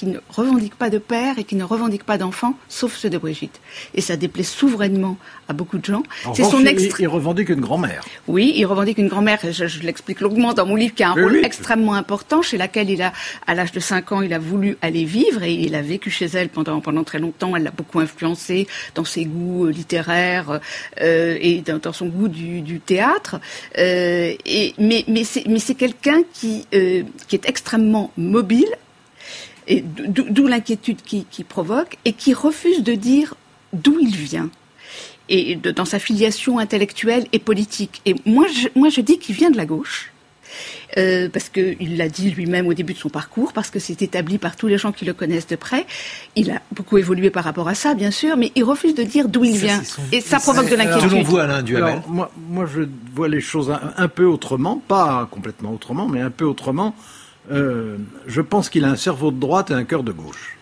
qui 0.01 0.07
ne 0.07 0.17
revendique 0.29 0.73
pas 0.73 0.89
de 0.89 0.97
père 0.97 1.37
et 1.37 1.43
qui 1.43 1.55
ne 1.55 1.63
revendique 1.63 2.05
pas 2.05 2.17
d'enfant, 2.17 2.55
sauf 2.67 2.95
ceux 2.95 3.11
de 3.11 3.19
Brigitte. 3.19 3.61
Et 3.93 4.01
ça 4.01 4.17
déplaît 4.17 4.41
souverainement 4.41 5.15
à 5.47 5.53
beaucoup 5.53 5.77
de 5.77 5.85
gens. 5.85 6.01
C'est 6.33 6.43
son 6.43 6.59
il, 6.61 7.07
revendique 7.07 7.49
une 7.49 7.61
grand-mère. 7.61 8.03
Oui, 8.27 8.51
il 8.55 8.65
revendique 8.65 8.97
une 8.97 9.09
grand-mère. 9.09 9.37
Je, 9.43 9.67
je 9.67 9.79
l'explique 9.83 10.21
longuement 10.21 10.53
dans 10.55 10.65
mon 10.65 10.75
livre, 10.75 10.95
qui 10.95 11.03
a 11.03 11.09
un 11.09 11.13
rôle 11.13 11.45
extrêmement 11.45 11.93
important, 11.93 12.41
chez 12.41 12.57
laquelle 12.57 12.89
il 12.89 13.03
a, 13.03 13.13
à 13.45 13.53
l'âge 13.53 13.71
de 13.73 13.79
5 13.79 14.11
ans, 14.11 14.21
il 14.23 14.33
a 14.33 14.39
voulu 14.39 14.75
aller 14.81 15.05
vivre 15.05 15.43
et 15.43 15.53
il 15.53 15.75
a 15.75 15.83
vécu 15.83 16.09
chez 16.09 16.25
elle 16.25 16.49
pendant 16.49 16.81
pendant 16.81 17.03
très 17.03 17.19
longtemps. 17.19 17.55
Elle 17.55 17.61
l'a 17.61 17.69
beaucoup 17.69 17.99
influencé 17.99 18.65
dans 18.95 19.05
ses 19.05 19.25
goûts 19.25 19.67
euh, 19.67 19.71
littéraires 19.71 20.61
euh, 20.99 21.37
et 21.39 21.61
dans, 21.61 21.93
son 21.93 22.07
goût 22.07 22.27
du, 22.27 22.61
du 22.61 22.79
théâtre. 22.79 23.39
Euh, 23.77 24.33
et, 24.47 24.73
mais 24.79 25.05
mais 25.07 25.23
c'est 25.25 25.45
mais 25.47 25.59
c'est 25.59 25.75
quelqu'un 25.75 26.21
qui 26.33 26.65
euh, 26.73 27.03
qui 27.27 27.35
est 27.35 27.47
extrêmement 27.47 28.11
mobile 28.17 28.73
et 29.71 29.83
d'où 29.85 30.47
l'inquiétude 30.47 31.01
qui, 31.01 31.25
qui 31.31 31.45
provoque 31.45 31.97
et 32.03 32.11
qui 32.11 32.33
refuse 32.33 32.83
de 32.83 32.93
dire 32.93 33.35
d'où 33.71 33.97
il 34.01 34.15
vient 34.15 34.49
et 35.29 35.55
de, 35.55 35.71
dans 35.71 35.85
sa 35.85 35.97
filiation 35.97 36.59
intellectuelle 36.59 37.25
et 37.31 37.39
politique. 37.39 38.01
Et 38.05 38.15
moi, 38.25 38.45
je, 38.53 38.67
moi, 38.77 38.89
je 38.89 38.99
dis 38.99 39.17
qu'il 39.17 39.33
vient 39.33 39.49
de 39.49 39.57
la 39.57 39.65
gauche. 39.65 40.11
Euh, 40.97 41.29
parce 41.29 41.47
qu'il 41.47 41.95
l'a 41.95 42.09
dit 42.09 42.31
lui-même 42.31 42.67
au 42.67 42.73
début 42.73 42.91
de 42.91 42.97
son 42.97 43.07
parcours, 43.07 43.53
parce 43.53 43.69
que 43.69 43.79
c'est 43.79 44.01
établi 44.01 44.37
par 44.37 44.57
tous 44.57 44.67
les 44.67 44.77
gens 44.77 44.91
qui 44.91 45.05
le 45.05 45.13
connaissent 45.13 45.47
de 45.47 45.55
près. 45.55 45.85
Il 46.35 46.51
a 46.51 46.61
beaucoup 46.73 46.97
évolué 46.97 47.29
par 47.29 47.45
rapport 47.45 47.69
à 47.69 47.75
ça, 47.75 47.93
bien 47.93 48.11
sûr, 48.11 48.35
mais 48.35 48.51
il 48.55 48.65
refuse 48.65 48.93
de 48.93 49.03
dire 49.03 49.29
d'où 49.29 49.45
il 49.45 49.55
vient. 49.55 49.81
Et 50.11 50.19
ça 50.19 50.41
provoque 50.41 50.69
de 50.69 50.75
l'inquiétude. 50.75 51.09
Selon 51.09 51.23
vous, 51.23 51.37
Alain 51.37 51.61
Duhamel 51.61 52.01
moi, 52.09 52.29
moi, 52.49 52.65
je 52.65 52.81
vois 53.15 53.29
les 53.29 53.39
choses 53.39 53.73
un, 53.95 54.07
peu 54.09 54.25
autrement, 54.25 54.81
pas 54.85 55.29
complètement 55.31 55.73
autrement, 55.73 56.09
mais 56.09 56.19
un 56.19 56.31
peu 56.31 56.43
autrement. 56.43 56.93
Euh, 57.49 57.97
je 58.27 58.41
pense 58.41 58.69
qu'il 58.69 58.85
a 58.85 58.89
un 58.89 58.95
cerveau 58.95 59.31
de 59.31 59.39
droite 59.39 59.71
et 59.71 59.73
un 59.73 59.83
cœur 59.83 60.03
de 60.03 60.11
gauche. 60.11 60.57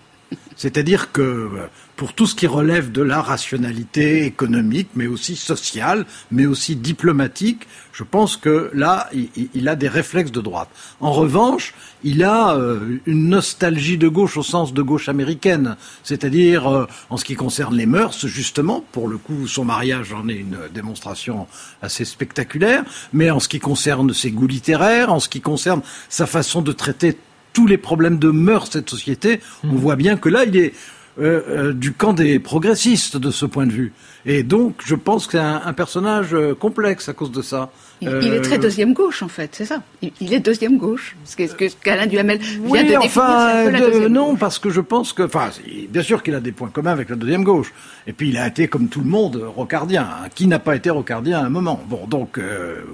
C'est-à-dire 0.60 1.14
que 1.14 1.50
pour 1.96 2.12
tout 2.12 2.28
ce 2.28 2.36
qui 2.36 2.48
relève 2.48 2.92
de 2.92 3.02
la 3.02 3.22
rationalité 3.22 4.26
économique, 4.26 4.90
mais 4.94 5.08
aussi 5.08 5.38
sociale, 5.38 6.06
mais 6.32 6.46
aussi 6.46 6.76
diplomatique, 6.76 7.66
je 7.94 8.04
pense 8.04 8.36
que 8.36 8.70
là, 8.74 9.10
il, 9.54 9.70
a 9.70 9.78
des 9.78 9.88
réflexes 9.88 10.34
de 10.34 10.42
droite. 10.42 10.68
En 11.00 11.14
revanche, 11.14 11.74
il 12.04 12.26
a 12.26 12.56
euh, 12.56 13.00
une 13.06 13.30
nostalgie 13.30 13.98
de 13.98 14.10
gauche 14.10 14.36
au 14.36 14.44
sens 14.44 14.74
de 14.74 14.82
gauche 14.82 15.08
américaine, 15.08 15.78
c'est-à-dire 16.04 16.68
euh, 16.68 16.88
en 17.10 17.16
ce 17.16 17.24
qui 17.24 17.36
concerne 17.36 17.74
les 17.74 17.86
mœurs, 17.86 18.28
justement, 18.28 18.84
pour 18.92 19.08
le 19.08 19.18
coup, 19.18 19.48
son 19.48 19.64
mariage 19.64 20.12
en 20.12 20.28
est 20.28 20.36
une 20.36 20.58
démonstration 20.74 21.48
assez 21.82 22.04
spectaculaire, 22.04 22.84
mais 23.14 23.32
en 23.32 23.40
ce 23.40 23.48
qui 23.48 23.60
concerne 23.60 24.14
ses 24.14 24.32
goûts 24.32 24.48
littéraires, 24.48 25.14
en 25.14 25.22
ce 25.22 25.30
qui 25.30 25.40
concerne 25.40 25.82
sa 26.10 26.28
façon 26.28 26.62
de 26.62 26.74
traiter 26.74 27.18
tous 27.60 27.68
les 27.68 27.78
problèmes 27.78 28.20
de 28.20 28.30
mœurs 28.30 28.70
de 28.70 28.74
cette 28.76 28.90
société, 28.90 29.42
on 29.66 29.74
mmh. 29.74 29.76
voit 29.76 29.98
bien 29.98 30.16
que 30.16 30.30
là, 30.30 30.46
il 30.46 30.56
est 30.56 30.72
euh, 31.20 31.42
euh, 31.50 31.74
du 31.74 31.92
camp 31.92 32.14
des 32.14 32.40
progressistes 32.40 33.18
de 33.18 33.32
ce 33.32 33.46
point 33.46 33.66
de 33.66 33.74
vue. 33.74 33.92
Et 34.26 34.44
donc, 34.44 34.76
je 34.86 34.96
pense 34.96 35.26
que 35.26 35.34
c'est 35.34 35.38
un, 35.38 35.74
personnage 35.74 36.34
euh, 36.34 36.56
complexe 36.56 37.10
à 37.10 37.14
cause 37.14 37.32
de 37.32 37.42
ça. 37.42 37.70
Il, 38.00 38.08
est 38.08 38.40
très 38.40 38.58
deuxième 38.58 38.94
gauche, 38.94 39.22
en 39.22 39.28
fait, 39.28 39.50
c'est 39.52 39.66
ça. 39.66 39.84
Il, 40.02 40.34
est 40.34 40.40
deuxième 40.40 40.78
gauche. 40.78 41.18
Ce 41.26 41.36
qu'Alain 41.84 42.08
Duhamel 42.08 42.38
vient 42.38 42.86
de 42.86 42.96
enfin, 42.96 43.70
Non, 44.08 44.38
parce 44.38 44.58
que 44.58 44.70
je 44.70 44.80
pense 44.80 45.12
que, 45.12 45.24
enfin, 45.24 45.50
bien 45.90 46.04
sûr 46.04 46.24
qu'il 46.24 46.36
a 46.36 46.40
des 46.40 46.54
points 46.54 46.70
communs 46.70 46.94
avec 46.94 47.10
la 47.10 47.18
deuxième 47.18 47.44
gauche. 47.44 47.74
Et 48.08 48.14
puis, 48.14 48.30
il 48.30 48.38
a 48.38 48.48
été, 48.48 48.70
comme 48.70 48.88
tout 48.88 49.02
le 49.02 49.10
monde, 49.10 49.44
rocardien. 49.54 50.08
Qui 50.34 50.48
n'a 50.48 50.60
pas 50.60 50.78
été 50.78 50.90
rocardien 50.90 51.40
à 51.40 51.44
un 51.44 51.50
moment 51.50 51.84
Bon, 51.90 52.08
donc, 52.08 52.40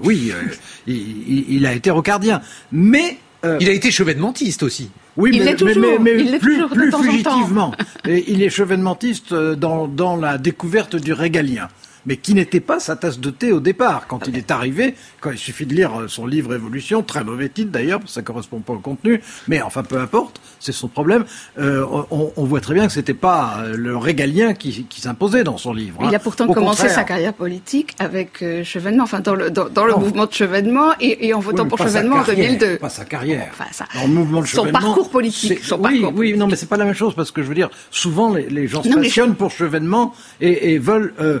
oui, 0.02 0.32
il, 0.88 1.44
il, 1.48 1.64
a 1.64 1.72
été 1.72 1.92
rocardien. 1.92 2.40
Mais 2.72 3.18
euh, 3.44 3.58
il 3.60 3.68
a 3.68 3.72
été 3.72 3.90
chevènementiste 3.90 4.62
aussi. 4.62 4.90
Oui, 5.16 5.30
il 5.32 5.44
mais, 5.44 5.54
toujours, 5.54 6.00
mais, 6.00 6.18
il 6.18 6.38
plus, 6.38 6.66
plus 6.68 6.92
fugitivement. 6.92 7.72
Et 8.06 8.30
il 8.30 8.42
est 8.42 8.50
chevènementiste 8.50 9.32
euh, 9.32 9.54
dans, 9.54 9.88
dans 9.88 10.16
la 10.16 10.38
découverte 10.38 10.96
du 10.96 11.12
régalien 11.12 11.68
mais 12.06 12.16
qui 12.16 12.34
n'était 12.34 12.60
pas 12.60 12.80
sa 12.80 12.96
tasse 12.96 13.18
de 13.18 13.30
thé 13.30 13.52
au 13.52 13.60
départ. 13.60 14.06
Quand 14.06 14.26
il 14.26 14.36
est 14.36 14.50
arrivé, 14.50 14.94
quand 15.20 15.30
il 15.30 15.38
suffit 15.38 15.66
de 15.66 15.74
lire 15.74 16.00
euh, 16.00 16.08
son 16.08 16.26
livre 16.26 16.54
Évolution, 16.54 17.02
très 17.02 17.24
mauvais 17.24 17.48
titre 17.48 17.70
d'ailleurs, 17.70 18.00
ça 18.06 18.22
correspond 18.22 18.60
pas 18.60 18.72
au 18.72 18.78
contenu, 18.78 19.20
mais 19.48 19.60
enfin 19.62 19.82
peu 19.82 19.98
importe, 19.98 20.40
c'est 20.60 20.72
son 20.72 20.88
problème. 20.88 21.24
Euh, 21.58 21.84
on, 22.10 22.32
on, 22.36 22.44
voit 22.44 22.60
très 22.60 22.74
bien 22.74 22.86
que 22.86 22.92
c'était 22.92 23.14
pas 23.14 23.58
euh, 23.58 23.76
le 23.76 23.96
régalien 23.96 24.54
qui, 24.54 24.84
qui 24.84 25.00
s'imposait 25.00 25.44
dans 25.44 25.58
son 25.58 25.72
livre. 25.72 25.98
Il 26.02 26.06
a 26.06 26.16
hein. 26.16 26.20
pourtant 26.22 26.46
commencé 26.46 26.88
sa 26.88 27.04
carrière 27.04 27.34
politique 27.34 27.94
avec 27.98 28.42
euh, 28.42 28.64
Chevènement, 28.64 29.04
enfin 29.04 29.20
dans 29.20 29.34
le, 29.34 29.50
dans, 29.50 29.68
dans 29.68 29.84
le 29.84 29.94
mouvement 29.96 30.26
de 30.26 30.32
Chevènement 30.32 30.92
et, 31.00 31.26
et 31.26 31.34
en 31.34 31.40
votant 31.40 31.66
pour 31.66 31.78
Chevènement 31.78 32.16
en 32.16 32.24
2002. 32.24 32.78
Pas 32.78 32.88
sa 32.88 33.04
carrière. 33.04 33.48
Enfin, 33.50 33.66
ça, 33.72 33.86
dans 33.94 34.06
le 34.06 34.14
mouvement 34.14 34.40
de 34.40 34.46
Chevènement. 34.46 34.80
Son 34.80 34.86
parcours 34.86 35.10
politique. 35.10 35.64
Son 35.64 35.76
oui, 35.76 36.00
parcours 36.00 36.18
oui, 36.18 36.36
non, 36.36 36.46
mais 36.46 36.56
c'est 36.56 36.68
pas 36.68 36.76
la 36.76 36.84
même 36.84 36.94
chose 36.94 37.14
parce 37.14 37.30
que 37.30 37.42
je 37.42 37.48
veux 37.48 37.54
dire, 37.54 37.70
souvent 37.90 38.32
les, 38.34 38.48
les 38.48 38.66
gens 38.66 38.82
se 38.82 38.88
passionnent 38.88 39.34
pour 39.34 39.50
Chevènement 39.50 40.14
et, 40.40 40.72
et 40.72 40.78
veulent 40.78 41.14
euh, 41.20 41.40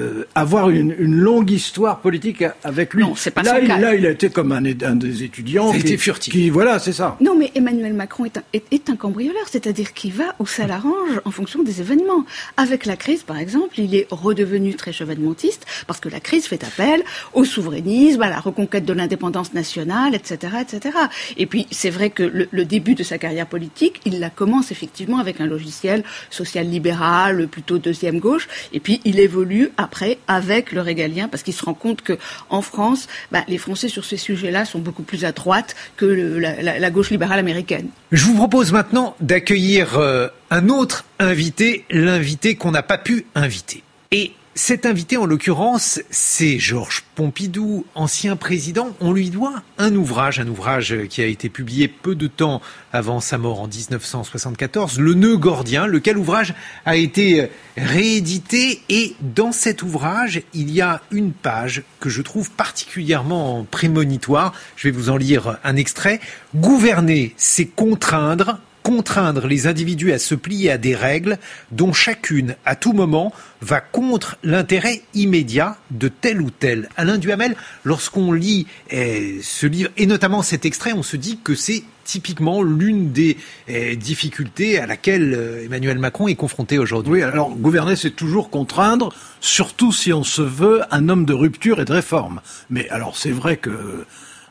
euh, 0.00 0.24
avoir 0.34 0.70
une, 0.70 0.94
une, 0.98 1.14
longue 1.14 1.50
histoire 1.50 2.00
politique 2.00 2.44
avec 2.64 2.94
lui. 2.94 3.02
Non, 3.02 3.14
c'est 3.14 3.30
pas 3.30 3.42
là, 3.42 3.60
il, 3.60 3.68
là, 3.68 3.94
il 3.94 4.06
a 4.06 4.10
été 4.10 4.30
comme 4.30 4.52
un, 4.52 4.64
un 4.64 4.96
des 4.96 5.22
étudiants. 5.22 5.72
Qui, 5.72 5.98
furtif. 5.98 6.32
Qui, 6.32 6.50
voilà, 6.50 6.78
c'est 6.78 6.92
ça. 6.92 7.16
Non, 7.20 7.36
mais 7.36 7.50
Emmanuel 7.54 7.92
Macron 7.92 8.24
est 8.24 8.38
un, 8.38 8.42
est, 8.52 8.64
est 8.72 8.88
un 8.88 8.96
cambrioleur, 8.96 9.42
c'est-à-dire 9.50 9.92
qu'il 9.92 10.12
va 10.12 10.34
où 10.38 10.46
ça 10.46 10.66
l'arrange 10.66 11.20
en 11.24 11.30
fonction 11.30 11.62
des 11.62 11.80
événements. 11.80 12.24
Avec 12.56 12.86
la 12.86 12.96
crise, 12.96 13.22
par 13.22 13.38
exemple, 13.38 13.78
il 13.78 13.94
est 13.94 14.06
redevenu 14.10 14.74
très 14.74 14.92
chevènementiste 14.92 15.66
parce 15.86 16.00
que 16.00 16.08
la 16.08 16.20
crise 16.20 16.46
fait 16.46 16.64
appel 16.64 17.02
au 17.34 17.44
souverainisme, 17.44 18.22
à 18.22 18.30
la 18.30 18.40
reconquête 18.40 18.84
de 18.84 18.92
l'indépendance 18.92 19.52
nationale, 19.52 20.14
etc., 20.14 20.54
etc. 20.62 20.96
Et 21.36 21.46
puis, 21.46 21.66
c'est 21.70 21.90
vrai 21.90 22.10
que 22.10 22.22
le, 22.22 22.48
le, 22.50 22.64
début 22.64 22.94
de 22.94 23.02
sa 23.02 23.18
carrière 23.18 23.46
politique, 23.46 24.00
il 24.04 24.20
la 24.20 24.30
commence 24.30 24.70
effectivement 24.70 25.18
avec 25.18 25.40
un 25.40 25.46
logiciel 25.46 26.04
social-libéral, 26.30 27.48
plutôt 27.48 27.78
deuxième 27.78 28.18
gauche, 28.18 28.48
et 28.72 28.80
puis 28.80 29.00
il 29.04 29.18
évolue 29.18 29.70
après 29.80 30.18
avec 30.28 30.72
le 30.72 30.80
régalien 30.80 31.28
parce 31.28 31.42
qu'il 31.42 31.54
se 31.54 31.64
rend 31.64 31.74
compte 31.74 32.02
que 32.02 32.18
en 32.48 32.62
France, 32.62 33.08
bah, 33.32 33.44
les 33.48 33.58
Français 33.58 33.88
sur 33.88 34.04
ces 34.04 34.16
sujets-là 34.16 34.64
sont 34.64 34.78
beaucoup 34.78 35.02
plus 35.02 35.24
à 35.24 35.32
droite 35.32 35.74
que 35.96 36.04
le, 36.04 36.38
la, 36.38 36.62
la, 36.62 36.78
la, 36.78 36.90
gauche 36.90 37.10
libérale 37.10 37.38
américaine. 37.38 37.88
Je 38.12 38.24
vous 38.24 38.34
propose 38.34 38.72
maintenant 38.72 39.16
d'accueillir 39.20 39.98
euh, 39.98 40.28
un 40.50 40.68
autre 40.68 41.04
invité, 41.18 41.84
l'invité 41.90 42.54
qu'on 42.54 42.70
n'a 42.70 42.82
pas 42.82 42.98
pu 42.98 43.26
inviter. 43.34 43.82
Et 44.12 44.32
cet 44.60 44.84
invité, 44.84 45.16
en 45.16 45.24
l'occurrence, 45.24 46.02
c'est 46.10 46.58
Georges 46.58 47.02
Pompidou, 47.14 47.86
ancien 47.94 48.36
président. 48.36 48.94
On 49.00 49.10
lui 49.10 49.30
doit 49.30 49.62
un 49.78 49.94
ouvrage, 49.96 50.38
un 50.38 50.46
ouvrage 50.48 50.94
qui 51.08 51.22
a 51.22 51.26
été 51.26 51.48
publié 51.48 51.88
peu 51.88 52.14
de 52.14 52.26
temps 52.26 52.60
avant 52.92 53.20
sa 53.20 53.38
mort 53.38 53.62
en 53.62 53.68
1974, 53.68 55.00
Le 55.00 55.14
Nœud 55.14 55.38
Gordien, 55.38 55.86
lequel 55.86 56.18
ouvrage 56.18 56.54
a 56.84 56.96
été 56.96 57.50
réédité. 57.78 58.82
Et 58.90 59.16
dans 59.22 59.50
cet 59.50 59.82
ouvrage, 59.82 60.42
il 60.52 60.70
y 60.70 60.82
a 60.82 61.00
une 61.10 61.32
page 61.32 61.82
que 61.98 62.10
je 62.10 62.20
trouve 62.20 62.50
particulièrement 62.50 63.66
prémonitoire. 63.68 64.52
Je 64.76 64.88
vais 64.88 64.92
vous 64.92 65.08
en 65.08 65.16
lire 65.16 65.58
un 65.64 65.76
extrait. 65.76 66.20
Gouverner, 66.54 67.32
c'est 67.38 67.64
contraindre, 67.66 68.58
contraindre 68.82 69.46
les 69.46 69.66
individus 69.66 70.12
à 70.12 70.18
se 70.18 70.34
plier 70.34 70.70
à 70.70 70.78
des 70.78 70.94
règles 70.94 71.38
dont 71.70 71.92
chacune, 71.92 72.56
à 72.64 72.76
tout 72.76 72.92
moment, 72.92 73.32
va 73.60 73.80
contre 73.80 74.38
l'intérêt 74.42 75.02
immédiat 75.14 75.76
de 75.90 76.08
tel 76.08 76.40
ou 76.40 76.50
tel. 76.50 76.88
Alain 76.96 77.18
Duhamel, 77.18 77.56
lorsqu'on 77.84 78.32
lit 78.32 78.66
eh, 78.90 79.40
ce 79.42 79.66
livre, 79.66 79.90
et 79.96 80.06
notamment 80.06 80.42
cet 80.42 80.64
extrait, 80.64 80.92
on 80.92 81.02
se 81.02 81.16
dit 81.16 81.38
que 81.42 81.54
c'est 81.54 81.84
typiquement 82.04 82.62
l'une 82.62 83.12
des 83.12 83.36
eh, 83.68 83.94
difficultés 83.96 84.78
à 84.78 84.86
laquelle 84.86 85.34
euh, 85.34 85.64
Emmanuel 85.64 85.98
Macron 85.98 86.26
est 86.28 86.34
confronté 86.34 86.78
aujourd'hui. 86.78 87.22
Alors 87.22 87.50
gouverner, 87.50 87.96
c'est 87.96 88.10
toujours 88.10 88.50
contraindre, 88.50 89.14
surtout 89.40 89.92
si 89.92 90.12
on 90.12 90.24
se 90.24 90.42
veut 90.42 90.82
un 90.90 91.08
homme 91.08 91.24
de 91.24 91.34
rupture 91.34 91.80
et 91.80 91.84
de 91.84 91.92
réforme. 91.92 92.40
Mais 92.68 92.88
alors 92.88 93.16
c'est 93.16 93.30
vrai 93.30 93.56
que 93.58 93.70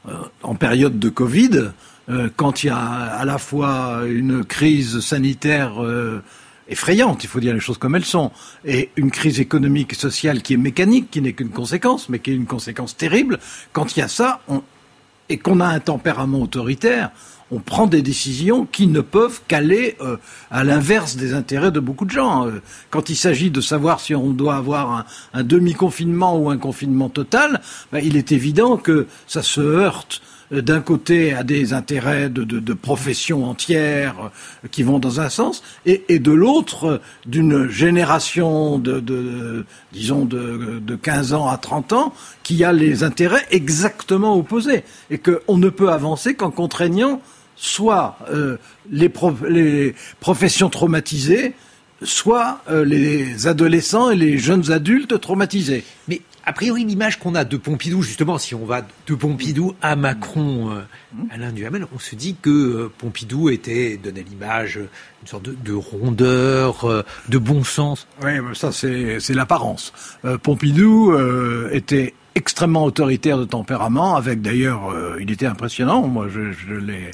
euh, 0.07 0.13
en 0.43 0.55
période 0.55 0.99
de 0.99 1.09
Covid, 1.09 1.71
euh, 2.09 2.29
quand 2.35 2.63
il 2.63 2.67
y 2.67 2.69
a 2.69 2.77
à 2.77 3.25
la 3.25 3.37
fois 3.37 4.01
une 4.07 4.43
crise 4.43 4.99
sanitaire 4.99 5.83
euh, 5.83 6.23
effrayante, 6.67 7.23
il 7.23 7.27
faut 7.27 7.39
dire 7.39 7.53
les 7.53 7.59
choses 7.59 7.77
comme 7.77 7.95
elles 7.95 8.05
sont, 8.05 8.31
et 8.65 8.89
une 8.95 9.11
crise 9.11 9.39
économique 9.39 9.93
et 9.93 9.95
sociale 9.95 10.41
qui 10.41 10.53
est 10.53 10.57
mécanique, 10.57 11.11
qui 11.11 11.21
n'est 11.21 11.33
qu'une 11.33 11.49
conséquence, 11.49 12.09
mais 12.09 12.19
qui 12.19 12.31
est 12.31 12.35
une 12.35 12.47
conséquence 12.47 12.97
terrible, 12.97 13.39
quand 13.73 13.95
il 13.95 13.99
y 13.99 14.03
a 14.03 14.07
ça, 14.07 14.41
et 15.29 15.37
qu'on 15.37 15.59
a 15.59 15.67
un 15.67 15.79
tempérament 15.79 16.41
autoritaire, 16.41 17.11
on 17.51 17.59
prend 17.59 17.87
des 17.87 18.03
décisions 18.03 18.65
qui 18.65 18.87
ne 18.87 19.01
peuvent 19.01 19.41
qu'aller 19.47 19.95
euh, 20.01 20.17
à 20.51 20.63
l'inverse 20.63 21.15
des 21.15 21.33
intérêts 21.33 21.71
de 21.71 21.79
beaucoup 21.79 22.05
de 22.05 22.11
gens. 22.11 22.47
Quand 22.91 23.09
il 23.09 23.15
s'agit 23.15 23.49
de 23.51 23.61
savoir 23.61 23.99
si 23.99 24.13
on 24.13 24.29
doit 24.29 24.55
avoir 24.55 25.05
un, 25.33 25.43
demi-confinement 25.43 26.37
ou 26.37 26.49
un 26.49 26.57
confinement 26.57 27.09
total, 27.09 27.61
ben, 27.91 28.01
il 28.03 28.17
est 28.17 28.31
évident 28.31 28.77
que 28.77 29.07
ça 29.27 29.41
se 29.41 29.61
heurte 29.61 30.21
d'un 30.51 30.81
côté 30.81 31.33
à 31.33 31.43
des 31.43 31.73
intérêts 31.73 32.29
de, 32.29 32.43
de, 32.43 32.59
de 32.59 32.73
professions 32.73 33.45
entières 33.45 34.15
euh, 34.63 34.67
qui 34.69 34.83
vont 34.83 34.99
dans 34.99 35.21
un 35.21 35.29
sens, 35.29 35.63
et, 35.85 36.03
et 36.09 36.19
de 36.19 36.31
l'autre 36.31 36.85
euh, 36.85 37.01
d'une 37.25 37.69
génération 37.69 38.79
de, 38.79 38.99
de, 38.99 39.65
disons 39.91 40.25
de, 40.25 40.79
de 40.79 40.95
15 40.95 41.33
ans 41.33 41.47
à 41.47 41.57
30 41.57 41.93
ans 41.93 42.13
qui 42.43 42.63
a 42.63 42.73
les 42.73 43.03
intérêts 43.03 43.45
exactement 43.51 44.35
opposés, 44.35 44.83
et 45.11 45.19
qu'on 45.19 45.57
ne 45.57 45.69
peut 45.69 45.91
avancer 45.91 46.33
qu'en 46.33 46.51
contraignant 46.51 47.21
soit 47.55 48.17
euh, 48.31 48.57
les, 48.89 49.11
les, 49.47 49.95
professions 50.19 50.69
traumatisées, 50.69 51.53
soit 52.03 52.61
euh, 52.69 52.85
les 52.85 53.47
adolescents 53.47 54.09
et 54.11 54.15
les 54.15 54.37
jeunes 54.37 54.71
adultes 54.71 55.19
traumatisés. 55.19 55.83
Mais 56.07 56.21
a 56.45 56.53
priori, 56.53 56.83
l'image 56.83 57.19
qu'on 57.19 57.35
a 57.35 57.43
de 57.43 57.57
Pompidou, 57.57 58.01
justement, 58.01 58.37
si 58.37 58.55
on 58.55 58.65
va 58.65 58.81
de 59.07 59.15
Pompidou 59.15 59.75
à 59.81 59.95
Macron, 59.95 60.71
euh, 60.71 60.81
Alain 61.31 61.51
Duhamel, 61.51 61.85
on 61.93 61.99
se 61.99 62.15
dit 62.15 62.35
que 62.41 62.89
Pompidou 62.97 63.49
était 63.49 63.97
donné 63.97 64.23
l'image 64.23 64.77
une 64.77 65.27
sorte 65.27 65.43
de, 65.43 65.73
rondeur, 65.73 67.05
de 67.27 67.37
bon 67.37 67.63
sens. 67.63 68.07
Oui, 68.23 68.31
ça 68.53 68.71
c'est 68.71 69.33
l'apparence. 69.33 69.93
Pompidou 70.41 71.13
était 71.71 72.13
extrêmement 72.35 72.85
autoritaire 72.85 73.37
de 73.37 73.43
tempérament, 73.43 74.15
avec 74.15 74.41
d'ailleurs, 74.41 74.95
il 75.19 75.29
était 75.29 75.45
impressionnant. 75.45 76.07
Moi, 76.07 76.27
je, 76.29 76.53
je 76.53 76.73
l'ai 76.73 77.11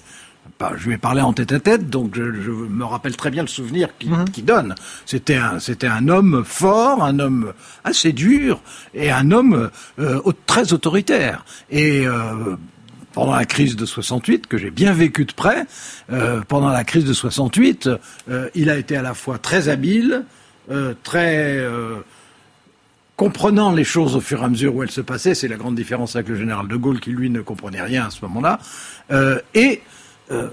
je 0.78 0.88
lui 0.88 0.96
ai 0.96 0.98
parlé 0.98 1.22
en 1.22 1.34
tête 1.34 1.52
à 1.52 1.60
tête, 1.60 1.90
donc 1.90 2.16
je, 2.16 2.22
me 2.22 2.86
rappelle 2.86 3.16
très 3.16 3.30
bien 3.30 3.42
le 3.42 3.48
souvenir 3.48 3.90
qu'il 3.98 4.12
mhm. 4.12 4.26
donne. 4.44 4.76
C'était 5.06 5.36
un, 5.36 5.60
c'était 5.60 5.88
un 5.88 6.08
homme 6.08 6.44
fort, 6.46 7.04
un 7.04 7.20
homme 7.20 7.54
assez 7.84 8.14
dur 8.14 8.62
et 8.94 9.12
un 9.12 9.32
homme 9.32 9.70
euh, 10.00 10.22
très 10.46 10.74
autoritaire. 10.74 11.46
Et 11.70 12.08
euh, 12.08 12.56
pendant 13.14 13.36
la 13.36 13.46
crise 13.46 13.76
de 13.76 13.86
68, 13.86 14.48
que 14.48 14.58
j'ai 14.58 14.72
bien 14.72 14.94
vécu 14.94 15.26
de 15.26 15.34
près, 15.34 15.66
euh, 16.12 16.42
pendant 16.48 16.70
la 16.70 16.84
crise 16.84 17.06
de 17.06 17.14
68, 17.14 17.90
il 18.56 18.70
a 18.70 18.78
été 18.78 18.98
à 18.98 19.02
la 19.02 19.14
fois 19.14 19.38
très 19.38 19.70
habile, 19.70 20.26
très 21.04 21.66
comprenant 23.16 23.72
les 23.72 23.86
choses 23.86 24.18
au 24.18 24.20
fur 24.20 24.42
et 24.42 24.44
à 24.44 24.50
mesure 24.50 24.76
où 24.76 24.84
elles 24.84 24.92
se 24.92 25.00
passaient. 25.00 25.34
C'est 25.34 25.48
la 25.48 25.56
grande 25.56 25.76
différence 25.76 26.18
avec 26.18 26.28
le 26.28 26.36
général 26.36 26.68
de 26.68 26.76
Gaulle 26.76 27.00
qui 27.00 27.12
lui 27.12 27.30
ne 27.30 27.40
comprenait 27.40 27.82
rien 27.82 28.08
à 28.08 28.10
ce 28.10 28.20
moment-là. 28.26 28.60
et 29.54 29.82
euh, 30.32 30.50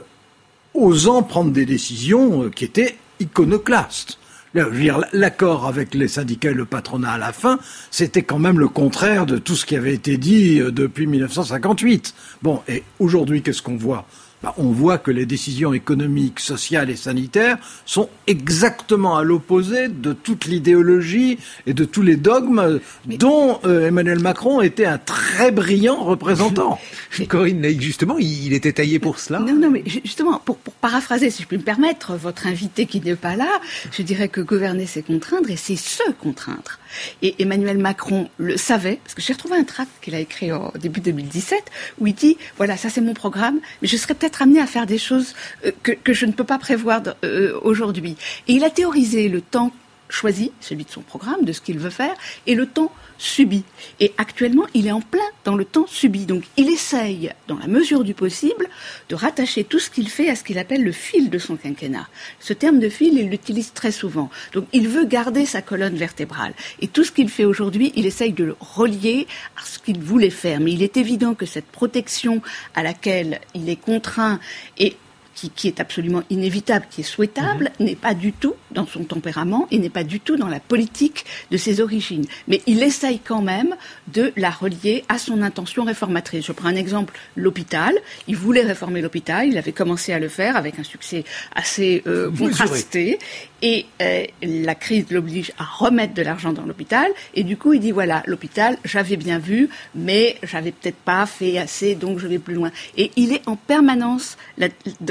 osant 0.74 1.22
prendre 1.22 1.50
des 1.50 1.66
décisions 1.66 2.44
euh, 2.44 2.50
qui 2.50 2.64
étaient 2.64 2.96
iconoclastes. 3.20 4.18
L'accord 4.54 5.66
avec 5.66 5.94
les 5.94 6.08
syndicats 6.08 6.50
et 6.50 6.54
le 6.54 6.66
patronat 6.66 7.12
à 7.12 7.18
la 7.18 7.32
fin, 7.32 7.58
c'était 7.90 8.22
quand 8.22 8.38
même 8.38 8.58
le 8.58 8.68
contraire 8.68 9.24
de 9.24 9.38
tout 9.38 9.54
ce 9.54 9.64
qui 9.64 9.76
avait 9.76 9.94
été 9.94 10.18
dit 10.18 10.60
euh, 10.60 10.70
depuis 10.70 11.06
1958. 11.06 12.14
Bon, 12.42 12.60
et 12.68 12.82
aujourd'hui, 12.98 13.42
qu'est-ce 13.42 13.62
qu'on 13.62 13.76
voit? 13.76 14.06
Bah, 14.42 14.54
on 14.58 14.70
voit 14.72 14.98
que 14.98 15.10
les 15.10 15.26
décisions 15.26 15.72
économiques, 15.72 16.40
sociales 16.40 16.90
et 16.90 16.96
sanitaires 16.96 17.58
sont 17.86 18.08
exactement 18.26 19.16
à 19.16 19.22
l'opposé 19.22 19.88
de 19.88 20.12
toute 20.12 20.46
l'idéologie 20.46 21.38
et 21.66 21.74
de 21.74 21.84
tous 21.84 22.02
les 22.02 22.16
dogmes 22.16 22.80
dont 23.06 23.60
euh, 23.64 23.86
Emmanuel 23.86 24.18
Macron 24.18 24.60
était 24.60 24.86
un 24.86 24.98
très 24.98 25.52
brillant 25.52 26.02
représentant. 26.02 26.78
Corinne 27.28 27.62
justement, 27.80 28.16
il, 28.18 28.52
était 28.52 28.72
taillé 28.72 28.98
pour 28.98 29.18
cela? 29.18 29.38
Non, 29.38 29.54
non, 29.54 29.70
mais 29.70 29.84
justement, 29.86 30.40
pour, 30.44 30.56
paraphraser, 30.56 31.30
si 31.30 31.42
je 31.42 31.48
puis 31.48 31.58
me 31.58 31.62
permettre, 31.62 32.14
votre 32.14 32.46
invité 32.46 32.86
qui 32.86 33.00
n'est 33.00 33.14
pas 33.14 33.36
là, 33.36 33.60
je 33.92 34.02
dirais 34.02 34.28
que 34.28 34.40
gouverner, 34.40 34.86
c'est 34.86 35.02
contraindre 35.02 35.50
et 35.50 35.56
c'est 35.56 35.76
se 35.76 36.02
contraindre. 36.20 36.78
Et 37.22 37.40
Emmanuel 37.40 37.78
Macron 37.78 38.28
le 38.38 38.56
savait, 38.56 38.98
parce 39.02 39.14
que 39.14 39.22
j'ai 39.22 39.32
retrouvé 39.32 39.56
un 39.56 39.64
tract 39.64 39.90
qu'il 40.00 40.14
a 40.14 40.20
écrit 40.20 40.52
au 40.52 40.72
début 40.78 41.00
2017, 41.00 41.62
où 42.00 42.06
il 42.06 42.14
dit, 42.14 42.36
voilà, 42.56 42.76
ça 42.76 42.88
c'est 42.88 43.00
mon 43.00 43.14
programme, 43.14 43.60
mais 43.80 43.88
je 43.88 43.96
serais 43.96 44.14
peut-être 44.14 44.31
amené 44.40 44.60
à 44.60 44.66
faire 44.66 44.86
des 44.86 44.98
choses 44.98 45.34
euh, 45.66 45.72
que, 45.82 46.12
je 46.12 46.26
ne 46.26 46.32
peux 46.32 46.44
pas 46.44 46.58
prévoir 46.58 47.02
euh, 47.24 47.58
aujourd'hui. 47.62 48.16
Et 48.48 48.54
il 48.54 48.64
a 48.64 48.70
théorisé 48.70 49.28
le 49.28 49.40
temps 49.40 49.72
choisi, 50.08 50.52
celui 50.60 50.84
de 50.84 50.90
son 50.90 51.02
programme, 51.02 51.44
de 51.44 51.52
ce 51.52 51.60
qu'il 51.60 51.78
veut 51.78 51.90
faire, 51.90 52.14
et 52.46 52.54
le 52.54 52.66
temps 52.66 52.92
subi. 53.22 53.62
Et 54.00 54.12
actuellement, 54.18 54.66
il 54.74 54.86
est 54.86 54.92
en 54.92 55.00
plein 55.00 55.20
dans 55.44 55.54
le 55.54 55.64
temps 55.64 55.86
subi. 55.86 56.26
Donc 56.26 56.42
il 56.56 56.68
essaye, 56.68 57.32
dans 57.46 57.56
la 57.56 57.68
mesure 57.68 58.02
du 58.04 58.14
possible, 58.14 58.68
de 59.08 59.14
rattacher 59.14 59.64
tout 59.64 59.78
ce 59.78 59.90
qu'il 59.90 60.08
fait 60.08 60.28
à 60.28 60.34
ce 60.34 60.42
qu'il 60.42 60.58
appelle 60.58 60.82
le 60.82 60.92
fil 60.92 61.30
de 61.30 61.38
son 61.38 61.56
quinquennat. 61.56 62.08
Ce 62.40 62.52
terme 62.52 62.80
de 62.80 62.88
fil, 62.88 63.16
il 63.16 63.30
l'utilise 63.30 63.72
très 63.72 63.92
souvent. 63.92 64.28
Donc 64.52 64.66
il 64.72 64.88
veut 64.88 65.04
garder 65.04 65.46
sa 65.46 65.62
colonne 65.62 65.94
vertébrale. 65.94 66.52
Et 66.80 66.88
tout 66.88 67.04
ce 67.04 67.12
qu'il 67.12 67.28
fait 67.28 67.44
aujourd'hui, 67.44 67.92
il 67.94 68.06
essaye 68.06 68.32
de 68.32 68.44
le 68.44 68.56
relier 68.58 69.28
à 69.56 69.64
ce 69.64 69.78
qu'il 69.78 70.00
voulait 70.00 70.30
faire. 70.30 70.60
Mais 70.60 70.72
il 70.72 70.82
est 70.82 70.96
évident 70.96 71.34
que 71.34 71.46
cette 71.46 71.66
protection 71.66 72.42
à 72.74 72.82
laquelle 72.82 73.40
il 73.54 73.68
est 73.68 73.76
contraint 73.76 74.40
et 74.78 74.96
qui, 75.34 75.68
est 75.68 75.80
absolument 75.80 76.22
inévitable, 76.30 76.86
qui 76.90 77.00
est 77.00 77.04
souhaitable, 77.04 77.70
mhm. 77.78 77.86
n'est 77.86 77.96
pas 77.96 78.14
du 78.14 78.32
tout 78.32 78.54
dans 78.70 78.86
son 78.86 79.04
tempérament 79.04 79.66
et 79.70 79.78
n'est 79.78 79.90
pas 79.90 80.04
du 80.04 80.20
tout 80.20 80.36
dans 80.36 80.48
la 80.48 80.60
politique 80.60 81.24
de 81.50 81.56
ses 81.56 81.80
origines. 81.80 82.24
Mais 82.48 82.62
il 82.66 82.82
essaye 82.82 83.18
quand 83.18 83.42
même 83.42 83.74
de 84.12 84.32
la 84.36 84.50
relier 84.50 85.04
à 85.08 85.18
son 85.18 85.42
intention 85.42 85.84
réformatrice. 85.84 86.46
Je 86.46 86.52
prends 86.52 86.68
un 86.68 86.76
exemple, 86.76 87.18
l'hôpital. 87.36 87.94
Il 88.28 88.36
voulait 88.36 88.62
réformer 88.62 89.00
l'hôpital, 89.00 89.46
il 89.48 89.58
avait 89.58 89.72
commencé 89.72 90.12
à 90.12 90.18
le 90.18 90.28
faire 90.28 90.56
avec 90.56 90.78
un 90.78 90.84
succès 90.84 91.24
assez 91.54 92.02
euh, 92.06 92.30
contrasté. 92.30 93.18
Et 93.62 93.86
euh, 94.00 94.24
la 94.42 94.74
crise 94.74 95.10
l'oblige 95.10 95.52
à 95.58 95.64
remettre 95.64 96.14
de 96.14 96.22
l'argent 96.22 96.52
dans 96.52 96.64
l'hôpital. 96.64 97.10
Et 97.34 97.44
du 97.44 97.56
coup, 97.56 97.72
il 97.72 97.80
dit 97.80 97.92
voilà, 97.92 98.22
l'hôpital, 98.26 98.76
j'avais 98.84 99.16
bien 99.16 99.38
vu, 99.38 99.68
mais 99.94 100.36
j'avais 100.42 100.72
peut-être 100.72 100.96
pas 100.96 101.24
fait 101.26 101.58
assez, 101.58 101.94
donc 101.94 102.18
je 102.18 102.26
vais 102.26 102.38
plus 102.38 102.54
loin. 102.54 102.70
Et 102.96 103.12
il 103.16 103.32
est 103.32 103.46
en 103.48 103.56
permanence 103.56 104.36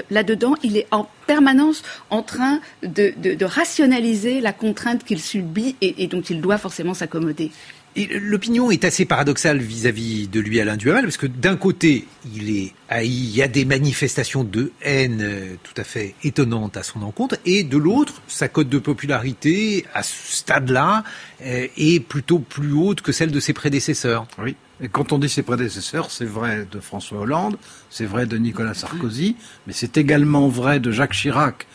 là-dedans, 0.09 0.55
il 0.63 0.77
est 0.77 0.87
en 0.91 1.07
permanence 1.27 1.83
en 2.09 2.23
train 2.23 2.59
de, 2.83 3.45
rationaliser 3.45 4.41
la 4.41 4.53
contrainte 4.53 5.03
qu'il 5.03 5.21
subit 5.21 5.75
et 5.81 6.07
dont 6.07 6.21
il 6.21 6.41
doit 6.41 6.57
forcément 6.57 6.93
s'accommoder. 6.93 7.51
L'opinion 7.95 8.71
est 8.71 8.85
assez 8.85 9.03
paradoxale 9.05 9.57
vis-à-vis 9.57 10.29
de 10.29 10.39
lui, 10.39 10.61
Alain 10.61 10.77
Duhamel, 10.77 11.03
parce 11.03 11.17
que 11.17 11.27
d'un 11.27 11.57
côté, 11.57 12.07
il 12.33 12.55
est 12.55 12.73
haï, 12.87 13.09
il 13.09 13.35
y 13.35 13.41
a 13.41 13.49
des 13.49 13.65
manifestations 13.65 14.45
de 14.45 14.71
haine 14.81 15.19
euh, 15.21 15.55
tout 15.61 15.73
à 15.75 15.83
fait 15.83 16.15
étonnantes 16.23 16.77
à 16.77 16.83
son 16.83 17.01
encontre, 17.01 17.35
et 17.45 17.63
de 17.63 17.77
l'autre, 17.77 18.21
sa 18.27 18.47
cote 18.47 18.69
de 18.69 18.79
popularité, 18.79 19.85
à 19.93 20.03
ce 20.03 20.37
stade-là, 20.37 21.03
euh, 21.43 21.67
est 21.75 21.99
plutôt 21.99 22.39
plus 22.39 22.71
haute 22.71 23.01
que 23.01 23.11
celle 23.11 23.31
de 23.31 23.39
ses 23.41 23.53
prédécesseurs. 23.53 24.25
Oui. 24.41 24.55
Et 24.81 24.87
quand 24.87 25.11
on 25.11 25.19
dit 25.19 25.29
ses 25.29 25.43
prédécesseurs, 25.43 26.09
c'est 26.09 26.25
vrai 26.25 26.65
de 26.71 26.79
François 26.79 27.19
Hollande, 27.19 27.57
c'est 27.89 28.05
vrai 28.05 28.25
de 28.25 28.37
Nicolas 28.37 28.73
Sarkozy, 28.73 29.35
mais 29.67 29.73
c'est 29.73 29.97
également 29.97 30.47
vrai 30.47 30.79
de 30.79 30.91
Jacques 30.91 31.13
Chirac, 31.13 31.67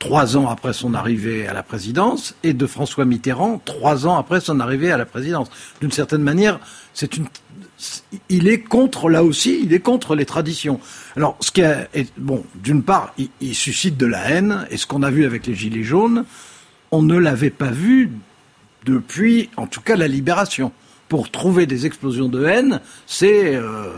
trois 0.00 0.36
ans 0.36 0.48
après 0.48 0.72
son 0.72 0.94
arrivée 0.94 1.46
à 1.46 1.52
la 1.52 1.62
présidence, 1.62 2.34
et 2.42 2.54
de 2.54 2.66
François 2.66 3.04
Mitterrand, 3.04 3.60
trois 3.64 4.08
ans 4.08 4.16
après 4.16 4.40
son 4.40 4.58
arrivée 4.58 4.90
à 4.90 4.96
la 4.96 5.04
présidence. 5.04 5.48
D'une 5.80 5.92
certaine 5.92 6.22
manière, 6.22 6.58
c'est 6.94 7.16
une, 7.16 7.26
il 8.30 8.48
est 8.48 8.60
contre, 8.60 9.10
là 9.10 9.22
aussi, 9.22 9.60
il 9.62 9.72
est 9.72 9.80
contre 9.80 10.16
les 10.16 10.24
traditions. 10.24 10.80
Alors, 11.16 11.36
ce 11.40 11.50
qui 11.50 11.60
est, 11.60 12.12
bon, 12.16 12.44
d'une 12.54 12.82
part, 12.82 13.14
il, 13.40 13.54
suscite 13.54 13.98
de 13.98 14.06
la 14.06 14.30
haine, 14.30 14.66
et 14.70 14.78
ce 14.78 14.86
qu'on 14.86 15.02
a 15.02 15.10
vu 15.10 15.26
avec 15.26 15.46
les 15.46 15.54
Gilets 15.54 15.84
jaunes, 15.84 16.24
on 16.90 17.02
ne 17.02 17.16
l'avait 17.16 17.50
pas 17.50 17.70
vu 17.70 18.10
depuis, 18.86 19.50
en 19.56 19.66
tout 19.66 19.82
cas, 19.82 19.96
la 19.96 20.08
libération. 20.08 20.72
Pour 21.08 21.30
trouver 21.30 21.66
des 21.66 21.84
explosions 21.86 22.28
de 22.28 22.44
haine, 22.46 22.80
c'est, 23.06 23.54
euh, 23.54 23.90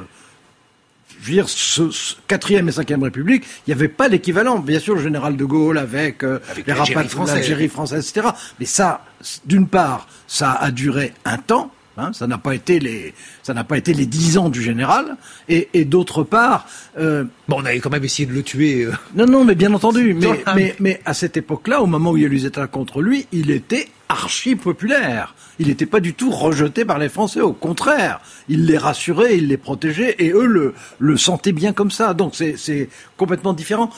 je 1.23 1.29
veux 1.29 1.35
dire, 1.35 1.49
ce, 1.49 2.17
quatrième 2.27 2.69
et 2.69 2.73
cinquième 2.73 3.03
République, 3.03 3.45
il 3.67 3.71
n'y 3.71 3.75
avait 3.75 3.89
pas 3.89 4.09
l'équivalent. 4.09 4.59
Bien 4.59 4.81
sûr, 4.81 4.97
le 4.97 5.03
général 5.03 5.37
de 5.37 5.45
Gaulle 5.45 5.79
avec, 5.79 6.25
euh, 6.25 6.41
les 6.67 6.73
rapports 6.73 7.25
de 7.25 7.31
l'Algérie 7.31 7.69
française, 7.69 8.09
etc. 8.09 8.29
Mais 8.59 8.67
ça, 8.67 9.05
d'une 9.47 9.69
part, 9.69 10.09
ça 10.27 10.53
a 10.53 10.71
duré 10.73 11.13
un 11.25 11.39
temps. 11.39 11.71
Hein, 11.99 12.13
ça 12.15 12.27
n'a 12.27 12.39
pas 12.39 12.55
été 12.55 12.81
les, 12.81 13.13
ça 13.43 13.53
n'a 13.53 13.65
pas 13.65 13.77
été 13.77 13.93
les 13.93 14.07
dix 14.07 14.39
ans 14.39 14.49
du 14.49 14.63
général. 14.63 15.17
Et, 15.49 15.69
et 15.75 15.85
d'autre 15.85 16.25
part, 16.25 16.67
euh, 16.99 17.25
bon, 17.49 17.59
on 17.61 17.65
avait 17.67 17.81
quand 17.81 17.91
même 17.91 18.03
essayé 18.03 18.27
de 18.27 18.33
le 18.33 18.43
tuer. 18.43 18.85
Euh. 18.85 18.93
Non, 19.15 19.27
non, 19.27 19.45
mais 19.45 19.55
bien 19.55 19.73
entendu. 19.75 20.15
mais, 20.21 20.43
mais, 20.57 20.75
mais, 20.81 21.01
à 21.05 21.15
cette 21.15 21.37
époque-là, 21.37 21.83
au 21.83 21.87
moment 21.87 22.13
où 22.13 22.17
il 22.17 22.23
y 22.23 22.25
a 22.25 22.29
eu 22.29 22.33
les 22.33 22.47
États 22.47 22.67
contre 22.67 23.01
lui, 23.01 23.27
il 23.31 23.51
était 23.51 23.89
archi 24.13 24.57
populaire. 24.57 25.35
Il 25.59 25.69
n'était 25.69 25.87
pas 25.87 26.01
du 26.01 26.15
tout 26.15 26.31
rejeté 26.31 26.85
par 26.85 26.99
les 26.99 27.09
Français. 27.09 27.41
Au 27.41 27.53
contraire, 27.53 28.21
il 28.49 28.67
les 28.67 28.79
rassurait, 28.79 29.37
il 29.37 29.49
les 29.49 29.57
protégeait, 29.57 30.17
et 30.19 30.31
eux 30.31 30.47
le, 30.47 30.75
le 30.99 31.17
sentaient 31.17 31.53
bien 31.53 31.73
comme 31.73 31.91
ça. 31.91 32.15
Donc 32.15 32.35
c'est 32.35 32.89
complètement 33.17 33.55
différent. 33.55 33.91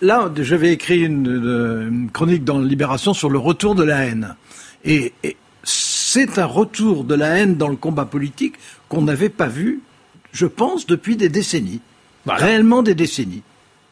Là, 0.00 0.30
j'avais 0.36 0.72
écrit 0.72 1.00
une, 1.00 1.26
une, 1.26 2.10
chronique 2.10 2.44
dans 2.44 2.58
Libération 2.58 3.14
sur 3.14 3.30
le 3.30 3.38
retour 3.38 3.74
de 3.74 3.82
la 3.82 4.04
haine. 4.04 4.36
Et, 4.84 5.12
c'est 5.66 6.38
un 6.38 6.46
retour 6.46 7.04
de 7.04 7.14
la 7.14 7.38
haine 7.38 7.56
dans 7.56 7.68
le 7.68 7.76
combat 7.76 8.04
politique 8.04 8.54
qu'on 8.88 9.02
n'avait 9.02 9.30
pas 9.30 9.48
vu, 9.48 9.80
je 10.32 10.46
pense, 10.46 10.86
depuis 10.86 11.16
des 11.16 11.30
décennies. 11.30 11.80
Réellement 12.26 12.82
des 12.82 12.94
décennies. 12.94 13.42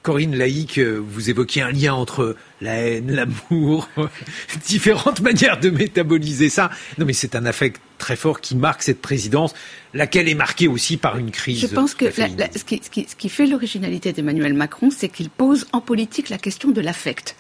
Corinne 0.03 0.37
Laïc, 0.37 0.79
euh, 0.79 1.01
vous 1.05 1.31
évoquiez 1.31 1.63
un 1.63 1.71
lien 1.71 1.95
entre 1.95 2.37
la 2.63 2.75
haine, 2.77 3.11
l'amour, 3.11 3.89
différentes 4.67 5.21
manières 5.21 5.59
de 5.59 5.71
métaboliser 5.71 6.49
ça. 6.49 6.71
Non, 6.99 7.05
mais 7.05 7.13
c'est 7.13 7.35
un 7.35 7.45
affect 7.45 7.81
très 8.03 8.17
fort 8.17 8.41
qui 8.41 8.57
marque 8.57 8.83
cette 8.83 9.01
présidence, 9.01 9.55
laquelle 9.95 10.29
est 10.29 10.35
marquée 10.35 10.67
aussi 10.67 10.97
par 10.97 11.19
une 11.19 11.31
crise. 11.31 11.61
Je 11.61 11.69
pense 11.69 11.95
que 11.95 12.11
ce, 12.11 12.65
qui, 12.65 12.81
ce, 12.83 12.91
qui, 12.91 13.07
ce, 13.09 13.15
qui, 13.15 13.29
fait 13.29 13.47
l'originalité 13.47 14.13
d'Emmanuel 14.13 14.55
Macron, 14.55 14.91
c'est 14.91 15.09
qu'il 15.09 15.31
pose 15.31 15.69
en 15.73 15.81
politique 15.81 16.29
la 16.29 16.39
question 16.39 16.73
de 16.73 16.81
l'affect. 16.81 17.37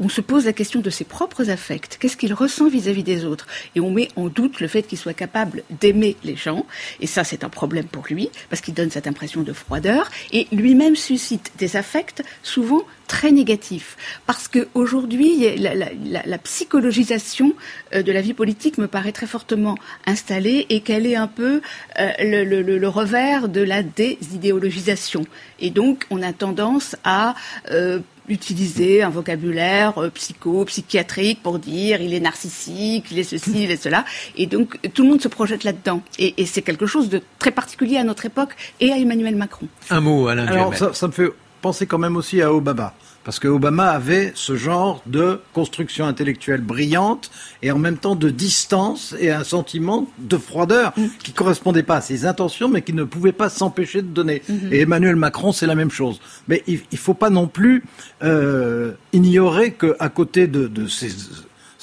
On 0.00 0.08
se 0.08 0.22
pose 0.22 0.46
la 0.46 0.54
question 0.54 0.80
de 0.80 0.88
ses 0.88 1.04
propres 1.04 1.50
affects. 1.50 1.98
Qu'est-ce 2.00 2.16
qu'il 2.16 2.32
ressent 2.32 2.68
vis-à-vis 2.70 3.02
des 3.02 3.26
autres? 3.26 3.46
Et 3.74 3.80
on 3.80 3.90
met 3.90 4.08
en 4.16 4.28
doute 4.28 4.60
le 4.60 4.68
fait 4.68 4.84
qu'il 4.84 4.96
soit 4.96 5.12
capable 5.12 5.64
d'aimer 5.80 6.16
les 6.24 6.36
gens. 6.36 6.64
Et 7.00 7.06
ça, 7.06 7.22
c'est 7.22 7.44
un 7.44 7.50
problème 7.50 7.84
pour 7.84 8.04
lui, 8.08 8.30
parce 8.48 8.62
qu'il 8.62 8.72
donne 8.72 8.90
cette 8.90 9.06
impression 9.06 9.42
de 9.42 9.52
froideur. 9.52 10.10
Et 10.32 10.46
lui-même 10.50 10.96
suscite 10.96 11.52
des 11.58 11.76
affects 11.76 12.22
souvent 12.42 12.86
très 13.06 13.30
négatif 13.30 13.96
parce 14.26 14.48
que 14.48 14.65
aujourd'hui 14.74 15.56
la, 15.58 15.74
la, 15.74 15.88
la, 16.24 16.38
psychologisation 16.38 17.54
euh, 17.94 18.02
de 18.02 18.12
la 18.12 18.20
vie 18.20 18.34
politique 18.34 18.78
me 18.78 18.86
paraît 18.86 19.12
très 19.12 19.26
fortement 19.26 19.76
installée 20.06 20.66
et 20.68 20.80
qu'elle 20.80 21.06
est 21.06 21.16
un 21.16 21.26
peu 21.26 21.60
euh, 21.98 22.10
le, 22.20 22.44
le, 22.44 22.78
le, 22.78 22.88
revers 22.88 23.48
de 23.48 23.62
la 23.62 23.82
désidéologisation 23.82 25.26
et 25.60 25.70
donc 25.70 26.06
on 26.10 26.22
a 26.22 26.32
tendance 26.32 26.96
à 27.04 27.34
euh, 27.70 28.00
utiliser 28.28 29.02
un 29.02 29.10
vocabulaire 29.10 29.94
psycho, 30.14 30.64
psychiatrique 30.64 31.42
pour 31.42 31.58
dire 31.58 32.00
il 32.00 32.12
est 32.12 32.20
narcissique, 32.20 33.06
il 33.10 33.18
est 33.20 33.24
ceci, 33.24 33.64
il 33.64 33.70
est 33.70 33.80
cela. 33.80 34.04
Et 34.36 34.46
donc 34.46 34.78
tout 34.94 35.04
le 35.04 35.10
monde 35.10 35.20
se 35.20 35.28
projette 35.28 35.62
là-dedans. 35.62 36.02
Et, 36.18 36.34
et 36.38 36.46
c'est 36.46 36.62
quelque 36.62 36.86
chose 36.86 37.08
de 37.08 37.22
très 37.38 37.52
particulier 37.52 37.98
à 37.98 38.04
notre 38.04 38.26
époque 38.26 38.50
et 38.80 38.90
à 38.92 38.98
Emmanuel 38.98 39.36
Macron. 39.36 39.68
Un 39.90 40.00
mot, 40.00 40.26
Alain 40.26 40.46
Alors 40.46 40.74
ça, 40.74 40.92
ça, 40.92 41.06
me 41.06 41.12
fait 41.12 41.30
pensez 41.62 41.86
quand 41.86 41.98
même 41.98 42.16
aussi 42.16 42.40
à 42.42 42.52
Obama. 42.52 42.94
Parce 43.26 43.40
que 43.40 43.48
Obama 43.48 43.88
avait 43.88 44.30
ce 44.36 44.54
genre 44.54 45.02
de 45.04 45.40
construction 45.52 46.06
intellectuelle 46.06 46.60
brillante 46.60 47.32
et 47.60 47.72
en 47.72 47.78
même 47.78 47.98
temps 47.98 48.14
de 48.14 48.30
distance 48.30 49.16
et 49.18 49.32
un 49.32 49.42
sentiment 49.42 50.06
de 50.18 50.38
froideur 50.38 50.92
mm. 50.96 51.06
qui 51.24 51.32
correspondait 51.32 51.82
pas 51.82 51.96
à 51.96 52.00
ses 52.00 52.24
intentions 52.24 52.68
mais 52.68 52.82
qui 52.82 52.92
ne 52.92 53.02
pouvait 53.02 53.32
pas 53.32 53.48
s'empêcher 53.48 54.02
de 54.02 54.06
donner. 54.06 54.42
Mm-hmm. 54.48 54.72
Et 54.72 54.80
Emmanuel 54.82 55.16
Macron, 55.16 55.50
c'est 55.50 55.66
la 55.66 55.74
même 55.74 55.90
chose. 55.90 56.20
Mais 56.46 56.62
il 56.68 56.80
ne 56.92 56.96
faut 56.96 57.14
pas 57.14 57.28
non 57.28 57.48
plus 57.48 57.82
euh, 58.22 58.92
ignorer 59.12 59.72
qu'à 59.72 60.08
côté 60.08 60.46
de, 60.46 60.68
de 60.68 60.86
ces 60.86 61.10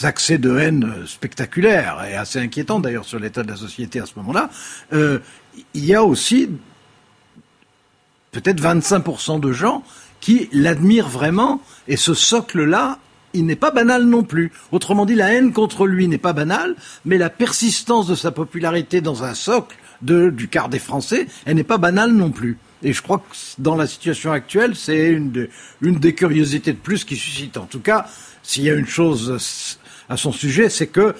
accès 0.04 0.38
de 0.38 0.58
haine 0.58 0.94
spectaculaires 1.06 2.06
et 2.10 2.16
assez 2.16 2.40
inquiétants 2.40 2.80
d'ailleurs 2.80 3.04
sur 3.04 3.20
l'état 3.20 3.44
de 3.44 3.50
la 3.50 3.58
société 3.58 4.00
à 4.00 4.06
ce 4.06 4.14
moment-là, 4.16 4.50
euh, 4.94 5.20
il 5.74 5.84
y 5.84 5.94
a 5.94 6.06
aussi 6.06 6.50
peut-être 8.32 8.62
25% 8.62 9.40
de 9.40 9.52
gens 9.52 9.84
qui 10.24 10.48
l'admirent 10.54 11.10
vraiment, 11.10 11.60
et 11.90 11.98
ce 11.98 12.14
socle-là, 12.14 12.98
il 13.34 13.46
n'est 13.46 13.58
pas 13.58 13.72
banal 13.72 14.06
non 14.06 14.24
plus. 14.24 14.54
Autrement 14.72 15.06
dit, 15.06 15.16
la 15.16 15.34
haine 15.34 15.52
contre 15.52 15.86
lui 15.86 16.08
n'est 16.08 16.18
pas 16.18 16.32
banale, 16.32 16.78
mais 17.04 17.18
la 17.18 17.30
persistance 17.30 18.08
de 18.08 18.16
sa 18.16 18.32
popularité 18.32 19.02
dans 19.02 19.26
un 19.26 19.34
socle 19.34 19.76
du 20.02 20.48
quart 20.48 20.70
des 20.70 20.80
Français, 20.80 21.28
elle 21.44 21.58
n'est 21.58 21.66
pas 21.66 21.78
banale 21.78 22.14
non 22.14 22.32
plus. 22.32 22.58
Et 22.84 22.94
je 22.94 23.02
crois 23.02 23.18
que 23.18 23.36
dans 23.58 23.76
la 23.76 23.86
situation 23.86 24.32
actuelle, 24.32 24.78
c'est 24.78 25.10
une, 25.10 25.50
des 25.82 26.16
curiosités 26.16 26.72
de 26.72 26.78
plus 26.78 27.04
qui 27.04 27.18
suscite. 27.18 27.58
En 27.58 27.66
tout 27.66 27.82
cas, 27.82 28.08
s'il 28.44 28.64
y 28.64 28.70
a 28.70 28.76
une 28.76 28.88
chose 28.88 29.78
à 30.08 30.16
son 30.16 30.32
sujet, 30.32 30.70
c'est 30.70 30.88
que 30.88 31.16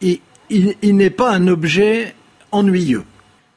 il 0.00 0.96
n'est 0.96 1.10
pas 1.10 1.32
un 1.32 1.48
objet 1.48 2.14
ennuyeux. 2.50 3.04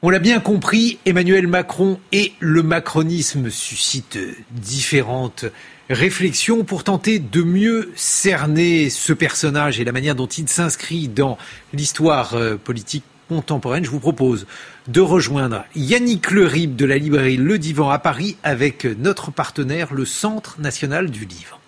On 0.01 0.09
l'a 0.09 0.19
bien 0.19 0.39
compris, 0.39 0.97
Emmanuel 1.05 1.47
Macron 1.47 1.99
et 2.13 2.31
le 2.39 2.63
macronisme 2.63 3.49
suscitent 3.49 4.17
différentes 4.51 5.43
réflexions 5.89 6.63
pour 6.63 6.85
tenter 6.85 7.19
de 7.19 7.41
mieux 7.41 7.91
cerner 7.97 8.89
ce 8.89 9.11
personnage 9.11 9.81
et 9.81 9.83
la 9.83 9.91
manière 9.91 10.15
dont 10.15 10.25
il 10.25 10.47
s'inscrit 10.47 11.09
dans 11.09 11.37
l'histoire 11.73 12.35
euh, 12.35 12.55
politique 12.55 13.03
contemporaine. 13.27 13.83
Je 13.83 13.89
vous 13.89 13.99
propose 13.99 14.47
de 14.87 15.01
rejoindre 15.01 15.65
Yannick 15.75 16.31
Le 16.31 16.45
Rib 16.45 16.77
de 16.77 16.85
la 16.85 16.97
librairie 16.97 17.35
Le 17.35 17.59
Divan 17.59 17.89
à 17.89 17.99
Paris 17.99 18.37
avec 18.41 18.85
notre 18.85 19.31
partenaire, 19.31 19.93
le 19.93 20.05
Centre 20.05 20.61
national 20.61 21.11
du 21.11 21.25
livre. 21.25 21.59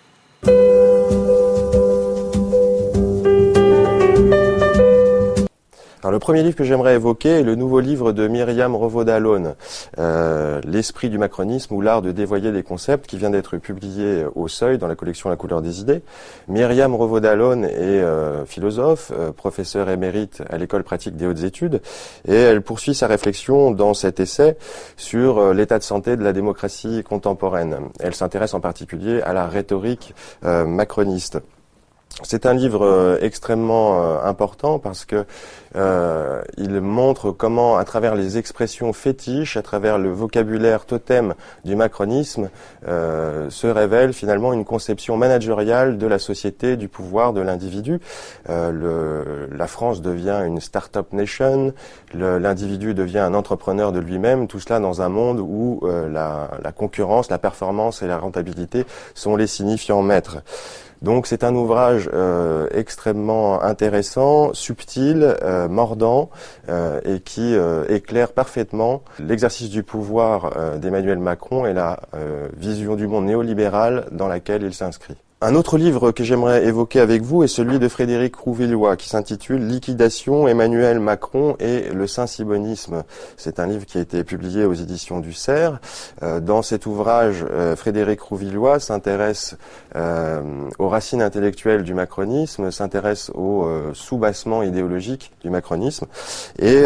Le 6.10 6.18
premier 6.18 6.42
livre 6.42 6.56
que 6.56 6.64
j'aimerais 6.64 6.96
évoquer 6.96 7.28
est 7.28 7.42
le 7.44 7.54
nouveau 7.54 7.78
livre 7.78 8.10
de 8.10 8.26
Myriam 8.26 8.74
Revaud-Dallon, 8.74 9.54
euh, 9.98 10.60
L'esprit 10.64 11.10
du 11.10 11.18
macronisme 11.18 11.74
ou 11.74 11.80
l'art 11.80 12.02
de 12.02 12.10
dévoyer 12.10 12.50
des 12.50 12.64
concepts, 12.64 13.06
qui 13.06 13.18
vient 13.18 13.30
d'être 13.30 13.56
publié 13.58 14.24
au 14.34 14.48
Seuil 14.48 14.78
dans 14.78 14.88
la 14.88 14.96
collection 14.96 15.30
La 15.30 15.36
couleur 15.36 15.62
des 15.62 15.80
idées. 15.80 16.02
Myriam 16.48 16.94
Revaud-Dallon 16.96 17.62
est 17.62 17.70
euh, 17.70 18.44
philosophe, 18.46 19.12
euh, 19.16 19.30
professeur 19.30 19.88
émérite 19.90 20.42
à 20.50 20.58
l'école 20.58 20.82
pratique 20.82 21.16
des 21.16 21.26
hautes 21.26 21.44
études, 21.44 21.80
et 22.26 22.34
elle 22.34 22.62
poursuit 22.62 22.94
sa 22.94 23.06
réflexion 23.06 23.70
dans 23.70 23.94
cet 23.94 24.18
essai 24.18 24.56
sur 24.96 25.38
euh, 25.38 25.54
l'état 25.54 25.78
de 25.78 25.84
santé 25.84 26.16
de 26.16 26.24
la 26.24 26.32
démocratie 26.32 27.04
contemporaine. 27.04 27.76
Elle 28.00 28.14
s'intéresse 28.14 28.54
en 28.54 28.60
particulier 28.60 29.22
à 29.22 29.32
la 29.32 29.46
rhétorique 29.46 30.14
euh, 30.44 30.64
macroniste. 30.64 31.38
C'est 32.20 32.44
un 32.44 32.52
livre 32.52 32.84
euh, 32.84 33.18
extrêmement 33.22 34.02
euh, 34.02 34.22
important 34.22 34.78
parce 34.78 35.06
que 35.06 35.24
euh, 35.76 36.42
il 36.58 36.80
montre 36.82 37.30
comment, 37.30 37.78
à 37.78 37.84
travers 37.84 38.14
les 38.14 38.36
expressions 38.36 38.92
fétiches, 38.92 39.56
à 39.56 39.62
travers 39.62 39.96
le 39.96 40.10
vocabulaire 40.10 40.84
totem 40.84 41.34
du 41.64 41.74
macronisme, 41.74 42.50
se 42.84 43.66
révèle 43.66 44.12
finalement 44.12 44.52
une 44.52 44.64
conception 44.64 45.16
managériale 45.16 45.96
de 45.96 46.06
la 46.06 46.18
société, 46.18 46.76
du 46.76 46.88
pouvoir, 46.88 47.32
de 47.32 47.40
l'individu. 47.40 48.00
la 48.46 49.66
France 49.66 50.02
devient 50.02 50.42
une 50.44 50.60
start-up 50.60 51.12
nation, 51.12 51.72
l'individu 52.12 52.92
devient 52.92 53.20
un 53.20 53.34
entrepreneur 53.34 53.92
de 53.92 54.00
lui-même. 54.00 54.46
Tout 54.46 54.60
cela 54.60 54.78
dans 54.78 55.00
un 55.00 55.08
monde 55.08 55.40
où 55.40 55.80
la, 55.86 56.50
la 56.62 56.72
concurrence, 56.72 57.30
la 57.30 57.38
performance 57.38 58.02
et 58.02 58.06
la 58.06 58.18
rentabilité 58.18 58.84
sont 59.14 59.36
les 59.36 59.46
signifiants 59.46 60.02
maîtres. 60.02 60.42
Donc 61.02 61.26
c'est 61.26 61.42
un 61.42 61.54
ouvrage 61.54 62.08
euh, 62.12 62.68
extrêmement 62.70 63.60
intéressant, 63.60 64.54
subtil, 64.54 65.36
euh, 65.42 65.68
mordant 65.68 66.30
euh, 66.68 67.00
et 67.04 67.20
qui 67.20 67.54
éclaire 67.88 68.32
parfaitement 68.32 69.02
l'exercice 69.18 69.68
du 69.68 69.82
pouvoir 69.82 70.78
d'Emmanuel 70.78 71.18
Macron 71.18 71.66
et 71.66 71.72
la 71.72 72.00
vision 72.56 72.94
du 72.94 73.06
monde 73.06 73.26
néolibéral 73.26 74.06
dans 74.12 74.28
laquelle 74.28 74.62
il 74.62 74.74
s'inscrit. 74.74 75.16
Un 75.44 75.56
autre 75.56 75.76
livre 75.76 76.12
que 76.12 76.22
j'aimerais 76.22 76.66
évoquer 76.66 77.00
avec 77.00 77.22
vous 77.22 77.42
est 77.42 77.48
celui 77.48 77.80
de 77.80 77.88
Frédéric 77.88 78.36
Rouvillois 78.36 78.96
qui 78.96 79.08
s'intitule 79.08 79.66
Liquidation, 79.66 80.46
Emmanuel 80.46 81.00
Macron 81.00 81.56
et 81.58 81.88
le 81.92 82.06
Saint-Sibonisme. 82.06 83.02
C'est 83.36 83.58
un 83.58 83.66
livre 83.66 83.84
qui 83.84 83.98
a 83.98 84.02
été 84.02 84.22
publié 84.22 84.64
aux 84.64 84.72
éditions 84.72 85.18
du 85.18 85.32
CERF. 85.32 86.14
Euh, 86.22 86.38
dans 86.38 86.62
cet 86.62 86.86
ouvrage, 86.86 87.44
euh, 87.50 87.74
Frédéric 87.74 88.20
Rouvillois 88.20 88.78
s'intéresse 88.78 89.56
euh, 89.96 90.42
aux 90.78 90.88
racines 90.88 91.22
intellectuelles 91.22 91.82
du 91.82 91.92
macronisme, 91.92 92.70
s'intéresse 92.70 93.32
au 93.34 93.66
soubassement 93.94 94.62
idéologique 94.62 95.32
du 95.42 95.50
macronisme 95.50 96.06
et 96.60 96.84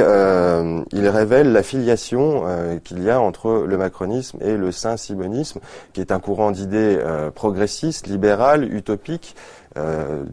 il 0.93 1.09
révèle 1.09 1.53
la 1.53 1.63
filiation 1.63 2.45
qu'il 2.85 3.03
y 3.03 3.11
a 3.11 3.21
entre 3.21 3.65
le 3.67 3.77
macronisme 3.77 4.39
et 4.41 4.57
le 4.57 4.73
Saint-Sibonisme 4.73 5.61
qui 5.93 6.01
est 6.01 6.11
un 6.11 6.21
courant 6.21 6.53
d'idées 6.53 6.99
progressistes, 7.35 8.07
libérales, 8.07 8.46
utopique, 8.55 9.35
euh, 9.77 10.25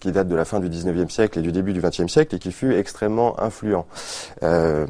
qui 0.00 0.10
date 0.10 0.26
de 0.26 0.34
la 0.34 0.44
fin 0.44 0.58
du 0.58 0.68
19e 0.68 1.10
siècle 1.10 1.38
et 1.38 1.42
du 1.42 1.52
début 1.52 1.72
du 1.72 1.80
20e 1.80 2.08
siècle 2.08 2.34
et 2.34 2.38
qui 2.38 2.50
fut 2.50 2.74
extrêmement 2.74 3.40
influent. 3.40 3.86
Euh, 4.42 4.86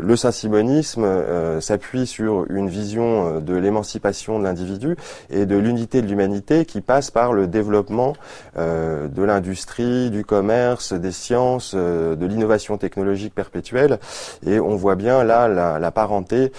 le 0.00 0.16
saint-simonisme 0.16 1.04
euh, 1.04 1.60
s'appuie 1.60 2.06
sur 2.06 2.46
une 2.50 2.68
vision 2.68 3.40
de 3.40 3.54
l'émancipation 3.54 4.38
de 4.38 4.44
l'individu 4.44 4.96
et 5.30 5.46
de 5.46 5.56
l'unité 5.56 6.02
de 6.02 6.06
l'humanité 6.06 6.64
qui 6.64 6.80
passe 6.80 7.10
par 7.10 7.32
le 7.32 7.46
développement 7.46 8.14
de 8.56 9.22
l'industrie, 9.22 10.10
du 10.10 10.24
commerce, 10.24 10.92
des 10.92 11.12
sciences, 11.12 11.74
de 11.74 12.26
l'innovation 12.26 12.76
technologique 12.78 13.34
perpétuelle. 13.34 13.98
Et 14.46 14.60
on 14.60 14.76
voit 14.76 14.96
bien 14.96 15.24
là 15.24 15.48
la, 15.48 15.78
la 15.78 15.90
parenté 15.90 16.52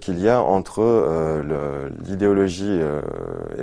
qu'il 0.00 0.20
y 0.20 0.28
a 0.28 0.42
entre 0.42 1.42
l'idéologie 2.06 2.80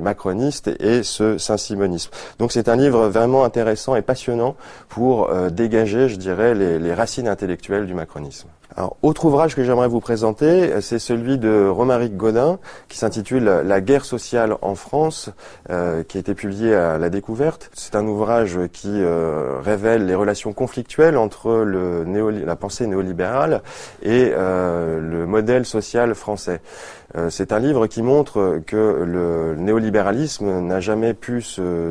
macroniste 0.02 0.69
et 0.80 1.04
ce 1.04 1.38
saint-simonisme. 1.38 2.12
Donc 2.39 2.52
c'est 2.52 2.69
un 2.69 2.76
livre 2.76 3.08
vraiment 3.08 3.43
intéressant 3.43 3.96
et 3.96 4.02
passionnant 4.02 4.56
pour 4.89 5.30
euh, 5.30 5.50
dégager, 5.50 6.10
je 6.10 6.15
dirais, 6.15 6.56
les, 6.56 6.80
les 6.80 6.93
racines 6.93 7.28
intellectuelles 7.28 7.86
du 7.86 7.93
macronisme. 7.93 8.48
Alors, 8.76 8.98
autre 9.04 9.26
ouvrage 9.26 9.56
que 9.56 9.64
j'aimerais 9.64 9.88
vous 9.88 10.00
présenter, 10.00 10.82
c'est 10.82 10.98
celui 10.98 11.38
de 11.38 11.68
Romaric 11.68 12.18
Godin, 12.18 12.58
qui 12.88 12.98
s'intitule 12.98 13.44
La 13.44 13.82
guerre 13.82 14.04
sociale 14.04 14.56
en 14.64 14.74
France, 14.74 15.30
euh, 15.70 16.04
qui 16.04 16.18
a 16.18 16.20
été 16.20 16.34
publié 16.34 16.74
à 16.74 16.98
La 16.98 17.12
Découverte. 17.12 17.70
C'est 17.74 17.96
un 17.96 18.08
ouvrage 18.08 18.58
qui 18.72 18.90
euh, 18.90 19.60
révèle 19.62 20.08
les 20.08 20.16
relations 20.16 20.54
conflictuelles 20.54 21.18
entre 21.18 21.52
le 21.52 22.04
néo, 22.04 22.32
la 22.32 22.56
pensée 22.56 22.88
néolibérale 22.88 23.62
et 24.02 24.32
euh, 24.34 25.00
le 25.00 25.28
modèle 25.28 25.66
social 25.66 26.16
français. 26.16 26.60
Euh, 27.15 27.30
c'est 27.30 27.52
un 27.52 27.60
livre 27.60 27.88
qui 27.88 28.02
montre 28.02 28.62
que 28.65 29.04
le 29.06 29.56
néolibéralisme 29.56 30.62
n'a 30.62 30.80
jamais 30.80 31.13
pu 31.13 31.41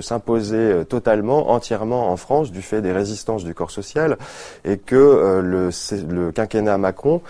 s'imposer 0.00 0.84
totalement, 0.88 1.50
entièrement 1.50 2.10
en 2.10 2.16
France 2.16 2.50
du 2.50 2.62
fait 2.62 2.82
des 2.82 2.92
résistances 2.92 3.44
du 3.44 3.54
corps 3.54 3.70
social 3.70 4.18
et 4.64 4.78
que 4.78 4.96
euh, 4.96 5.42
le, 5.42 5.70
le, 6.12 6.32
quinquennat 6.32 6.78
Macron 6.78 7.22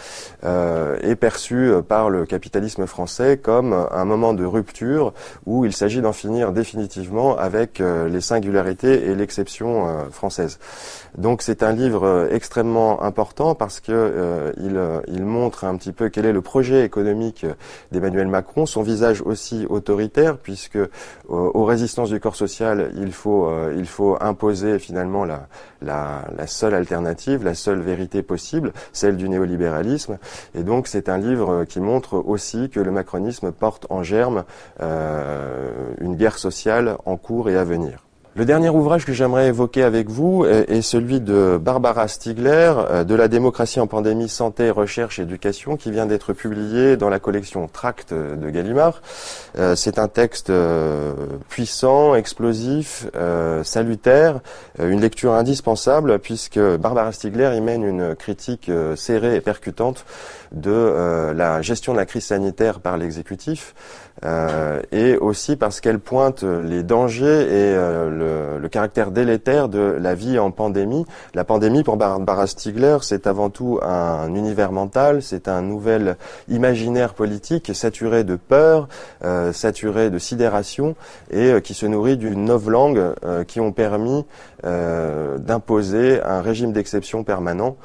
euh, 0.45 0.99
est 1.03 1.17
perçu 1.17 1.73
par 1.87 2.09
le 2.09 2.25
capitalisme 2.25 2.87
français 2.87 3.37
comme 3.37 3.73
un 3.73 4.05
moment 4.05 4.33
de 4.33 4.45
rupture 4.45 5.13
où 5.47 5.65
il 5.65 5.73
s'agit 5.73 6.01
d'en 6.01 6.13
finir 6.13 6.53
définitivement 6.53 7.37
avec 7.37 7.81
les 7.81 8.21
singularités 8.21 9.07
et 9.07 9.15
l'exception 9.15 10.11
française. 10.11 10.59
Donc 11.17 11.43
c'est 11.43 11.63
un 11.63 11.73
livre 11.73 12.29
extrêmement 12.31 13.03
important 13.03 13.55
parce 13.55 13.81
que 13.81 14.53
il, 14.59 14.81
il 15.09 15.25
montre 15.25 15.65
un 15.65 15.77
petit 15.77 15.93
peu 15.93 16.09
quel 16.09 16.27
est 16.27 16.33
le 16.33 16.41
projet 16.41 16.85
économique 16.85 17.45
d'Emmanuel 17.91 18.29
Macron, 18.29 18.67
son 18.67 18.83
visage 18.83 19.23
aussi 19.23 19.67
autoritaire, 19.69 20.39
puisque 20.39 20.77
euh, 20.77 20.89
aux 21.29 21.65
résistances 21.65 22.11
du 22.11 22.21
corps 22.21 22.37
social, 22.37 22.93
il 22.97 23.13
faut, 23.13 23.47
euh, 23.47 23.75
il 23.77 23.87
faut 23.87 24.17
imposer 24.21 24.79
finalement 24.79 25.25
la, 25.25 25.49
seule 26.47 26.75
alternative, 26.75 27.45
la 27.45 27.55
seule 27.55 27.81
vérité 27.81 28.23
possible, 28.23 28.73
celle 28.93 29.17
du 29.17 29.29
néolibéralisme. 29.29 30.19
Et 30.55 30.63
donc 30.63 30.87
c'est 30.87 31.09
un 31.09 31.19
livre 31.19 31.65
qui 31.65 31.81
montre 31.81 32.15
aussi 32.17 32.71
que 32.71 32.81
le 32.81 32.91
macronisme 32.91 33.53
porte 33.53 33.87
en 33.91 34.03
germe 34.03 34.45
euh, 34.81 35.95
une 36.01 36.17
guerre 36.17 36.39
sociale 36.39 36.97
en 37.05 37.17
cours 37.17 37.51
et 37.51 37.57
à 37.57 37.65
venir. 37.65 38.05
Le 38.35 38.47
dernier 38.47 38.71
ouvrage 38.71 39.05
que 39.05 39.13
j'aimerais 39.13 39.49
évoquer 39.49 39.83
avec 39.83 40.09
vous 40.09 40.47
est, 40.47 40.81
celui 40.81 41.21
de 41.21 41.61
Barbara 41.63 42.09
Stiegler, 42.09 42.73
euh, 42.79 43.05
de 43.05 43.15
la 43.15 43.29
démocratie 43.29 43.79
en 43.79 43.87
pandémie, 43.87 44.31
santé, 44.31 44.71
recherche, 44.71 45.19
éducation, 45.19 45.77
qui 45.77 45.91
vient 45.91 46.07
d'être 46.07 46.33
publié 46.33 46.97
dans 46.97 47.11
la 47.11 47.19
collection 47.19 47.69
Tract 47.69 48.15
de 48.15 48.49
Gallimard. 48.49 49.03
Euh, 49.59 49.77
c'est 49.77 49.99
un 49.99 50.09
texte 50.09 50.49
euh, 50.49 51.13
puissant, 51.51 52.15
explosif, 52.15 53.07
salutaire, 53.65 54.41
une 54.79 55.03
lecture 55.03 55.35
indispensable 55.35 56.19
puisque 56.19 56.59
Barbara 56.59 57.13
Stiegler 57.13 57.55
y 57.55 57.61
mène 57.61 57.85
une 57.85 58.15
critique 58.15 58.71
serrée 58.97 59.37
et 59.37 59.41
percutante 59.41 60.07
de 60.53 61.33
la 61.35 61.63
gestion 61.63 61.93
de 61.93 61.99
la 61.99 62.07
crise 62.07 62.27
sanitaire 62.27 62.81
par 62.81 62.97
l'exécutif 62.97 63.75
et 64.93 65.17
aussi 65.17 65.57
parce 65.57 65.81
qu'elle 65.81 65.99
pointe 65.99 66.43
les 66.43 66.83
dangers 66.83 67.43
et 67.43 67.75
caractère 68.73 69.11
délétère 69.11 69.69
de 69.69 69.79
la 69.79 70.15
vie 70.15 70.39
en 70.39 70.51
pandémie. 70.51 71.05
La 71.35 71.45
pandémie, 71.45 71.85
pour 71.85 71.97
Barbara 71.97 72.47
Stiegler, 72.47 72.99
c'est 73.03 73.27
avant 73.27 73.51
tout 73.51 73.79
un 73.83 74.35
univers 74.35 74.73
mental, 74.73 75.23
c'est 75.23 75.47
un 75.47 75.61
nouvel 75.63 76.17
imaginaire 76.49 77.15
politique 77.15 77.71
saturé 77.75 78.25
de 78.25 78.37
peur, 78.37 78.89
euh, 79.25 79.53
saturé 79.53 80.11
de 80.11 80.19
sidération 80.19 80.97
et 81.31 81.53
euh, 81.53 81.61
qui 81.61 81.75
se 81.75 81.87
nourrit 81.87 82.17
d'une 82.17 82.47
novlangue 82.47 83.15
euh, 83.25 83.45
qui 83.45 83.61
ont 83.61 83.73
permis 83.73 84.25
d'imposer 84.65 86.23
un 86.23 86.41
régime 86.41 86.73
d'exception 86.73 87.25
permanent 87.25 87.77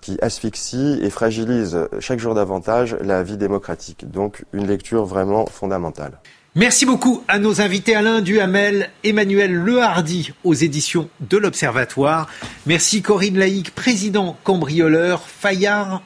qui 0.00 0.18
asphyxie 0.20 0.98
et 1.00 1.08
fragilise 1.08 1.88
chaque 2.00 2.18
jour 2.18 2.34
davantage 2.34 2.96
la 3.00 3.22
vie 3.22 3.36
démocratique. 3.36 4.10
Donc 4.10 4.44
une 4.52 4.66
lecture 4.66 5.04
vraiment 5.04 5.46
fondamentale. 5.46 6.18
Merci 6.56 6.86
beaucoup 6.86 7.24
à 7.26 7.40
nos 7.40 7.60
invités 7.60 7.96
Alain 7.96 8.20
Duhamel, 8.20 8.90
Emmanuel 9.02 9.52
Lehardy 9.52 10.32
aux 10.44 10.54
éditions 10.54 11.08
de 11.20 11.36
l'Observatoire. 11.36 12.28
Merci 12.64 13.02
Corinne 13.02 13.38
Laïc, 13.38 13.74
président 13.74 14.36
cambrioleur, 14.44 15.24
Fayard, 15.26 16.00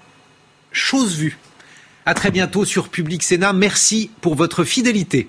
chose 0.72 1.16
vue. 1.16 1.36
À 2.06 2.14
très 2.14 2.30
bientôt 2.30 2.64
sur 2.64 2.88
Public 2.88 3.22
Sénat. 3.22 3.52
Merci 3.52 4.10
pour 4.22 4.36
votre 4.36 4.64
fidélité. 4.64 5.28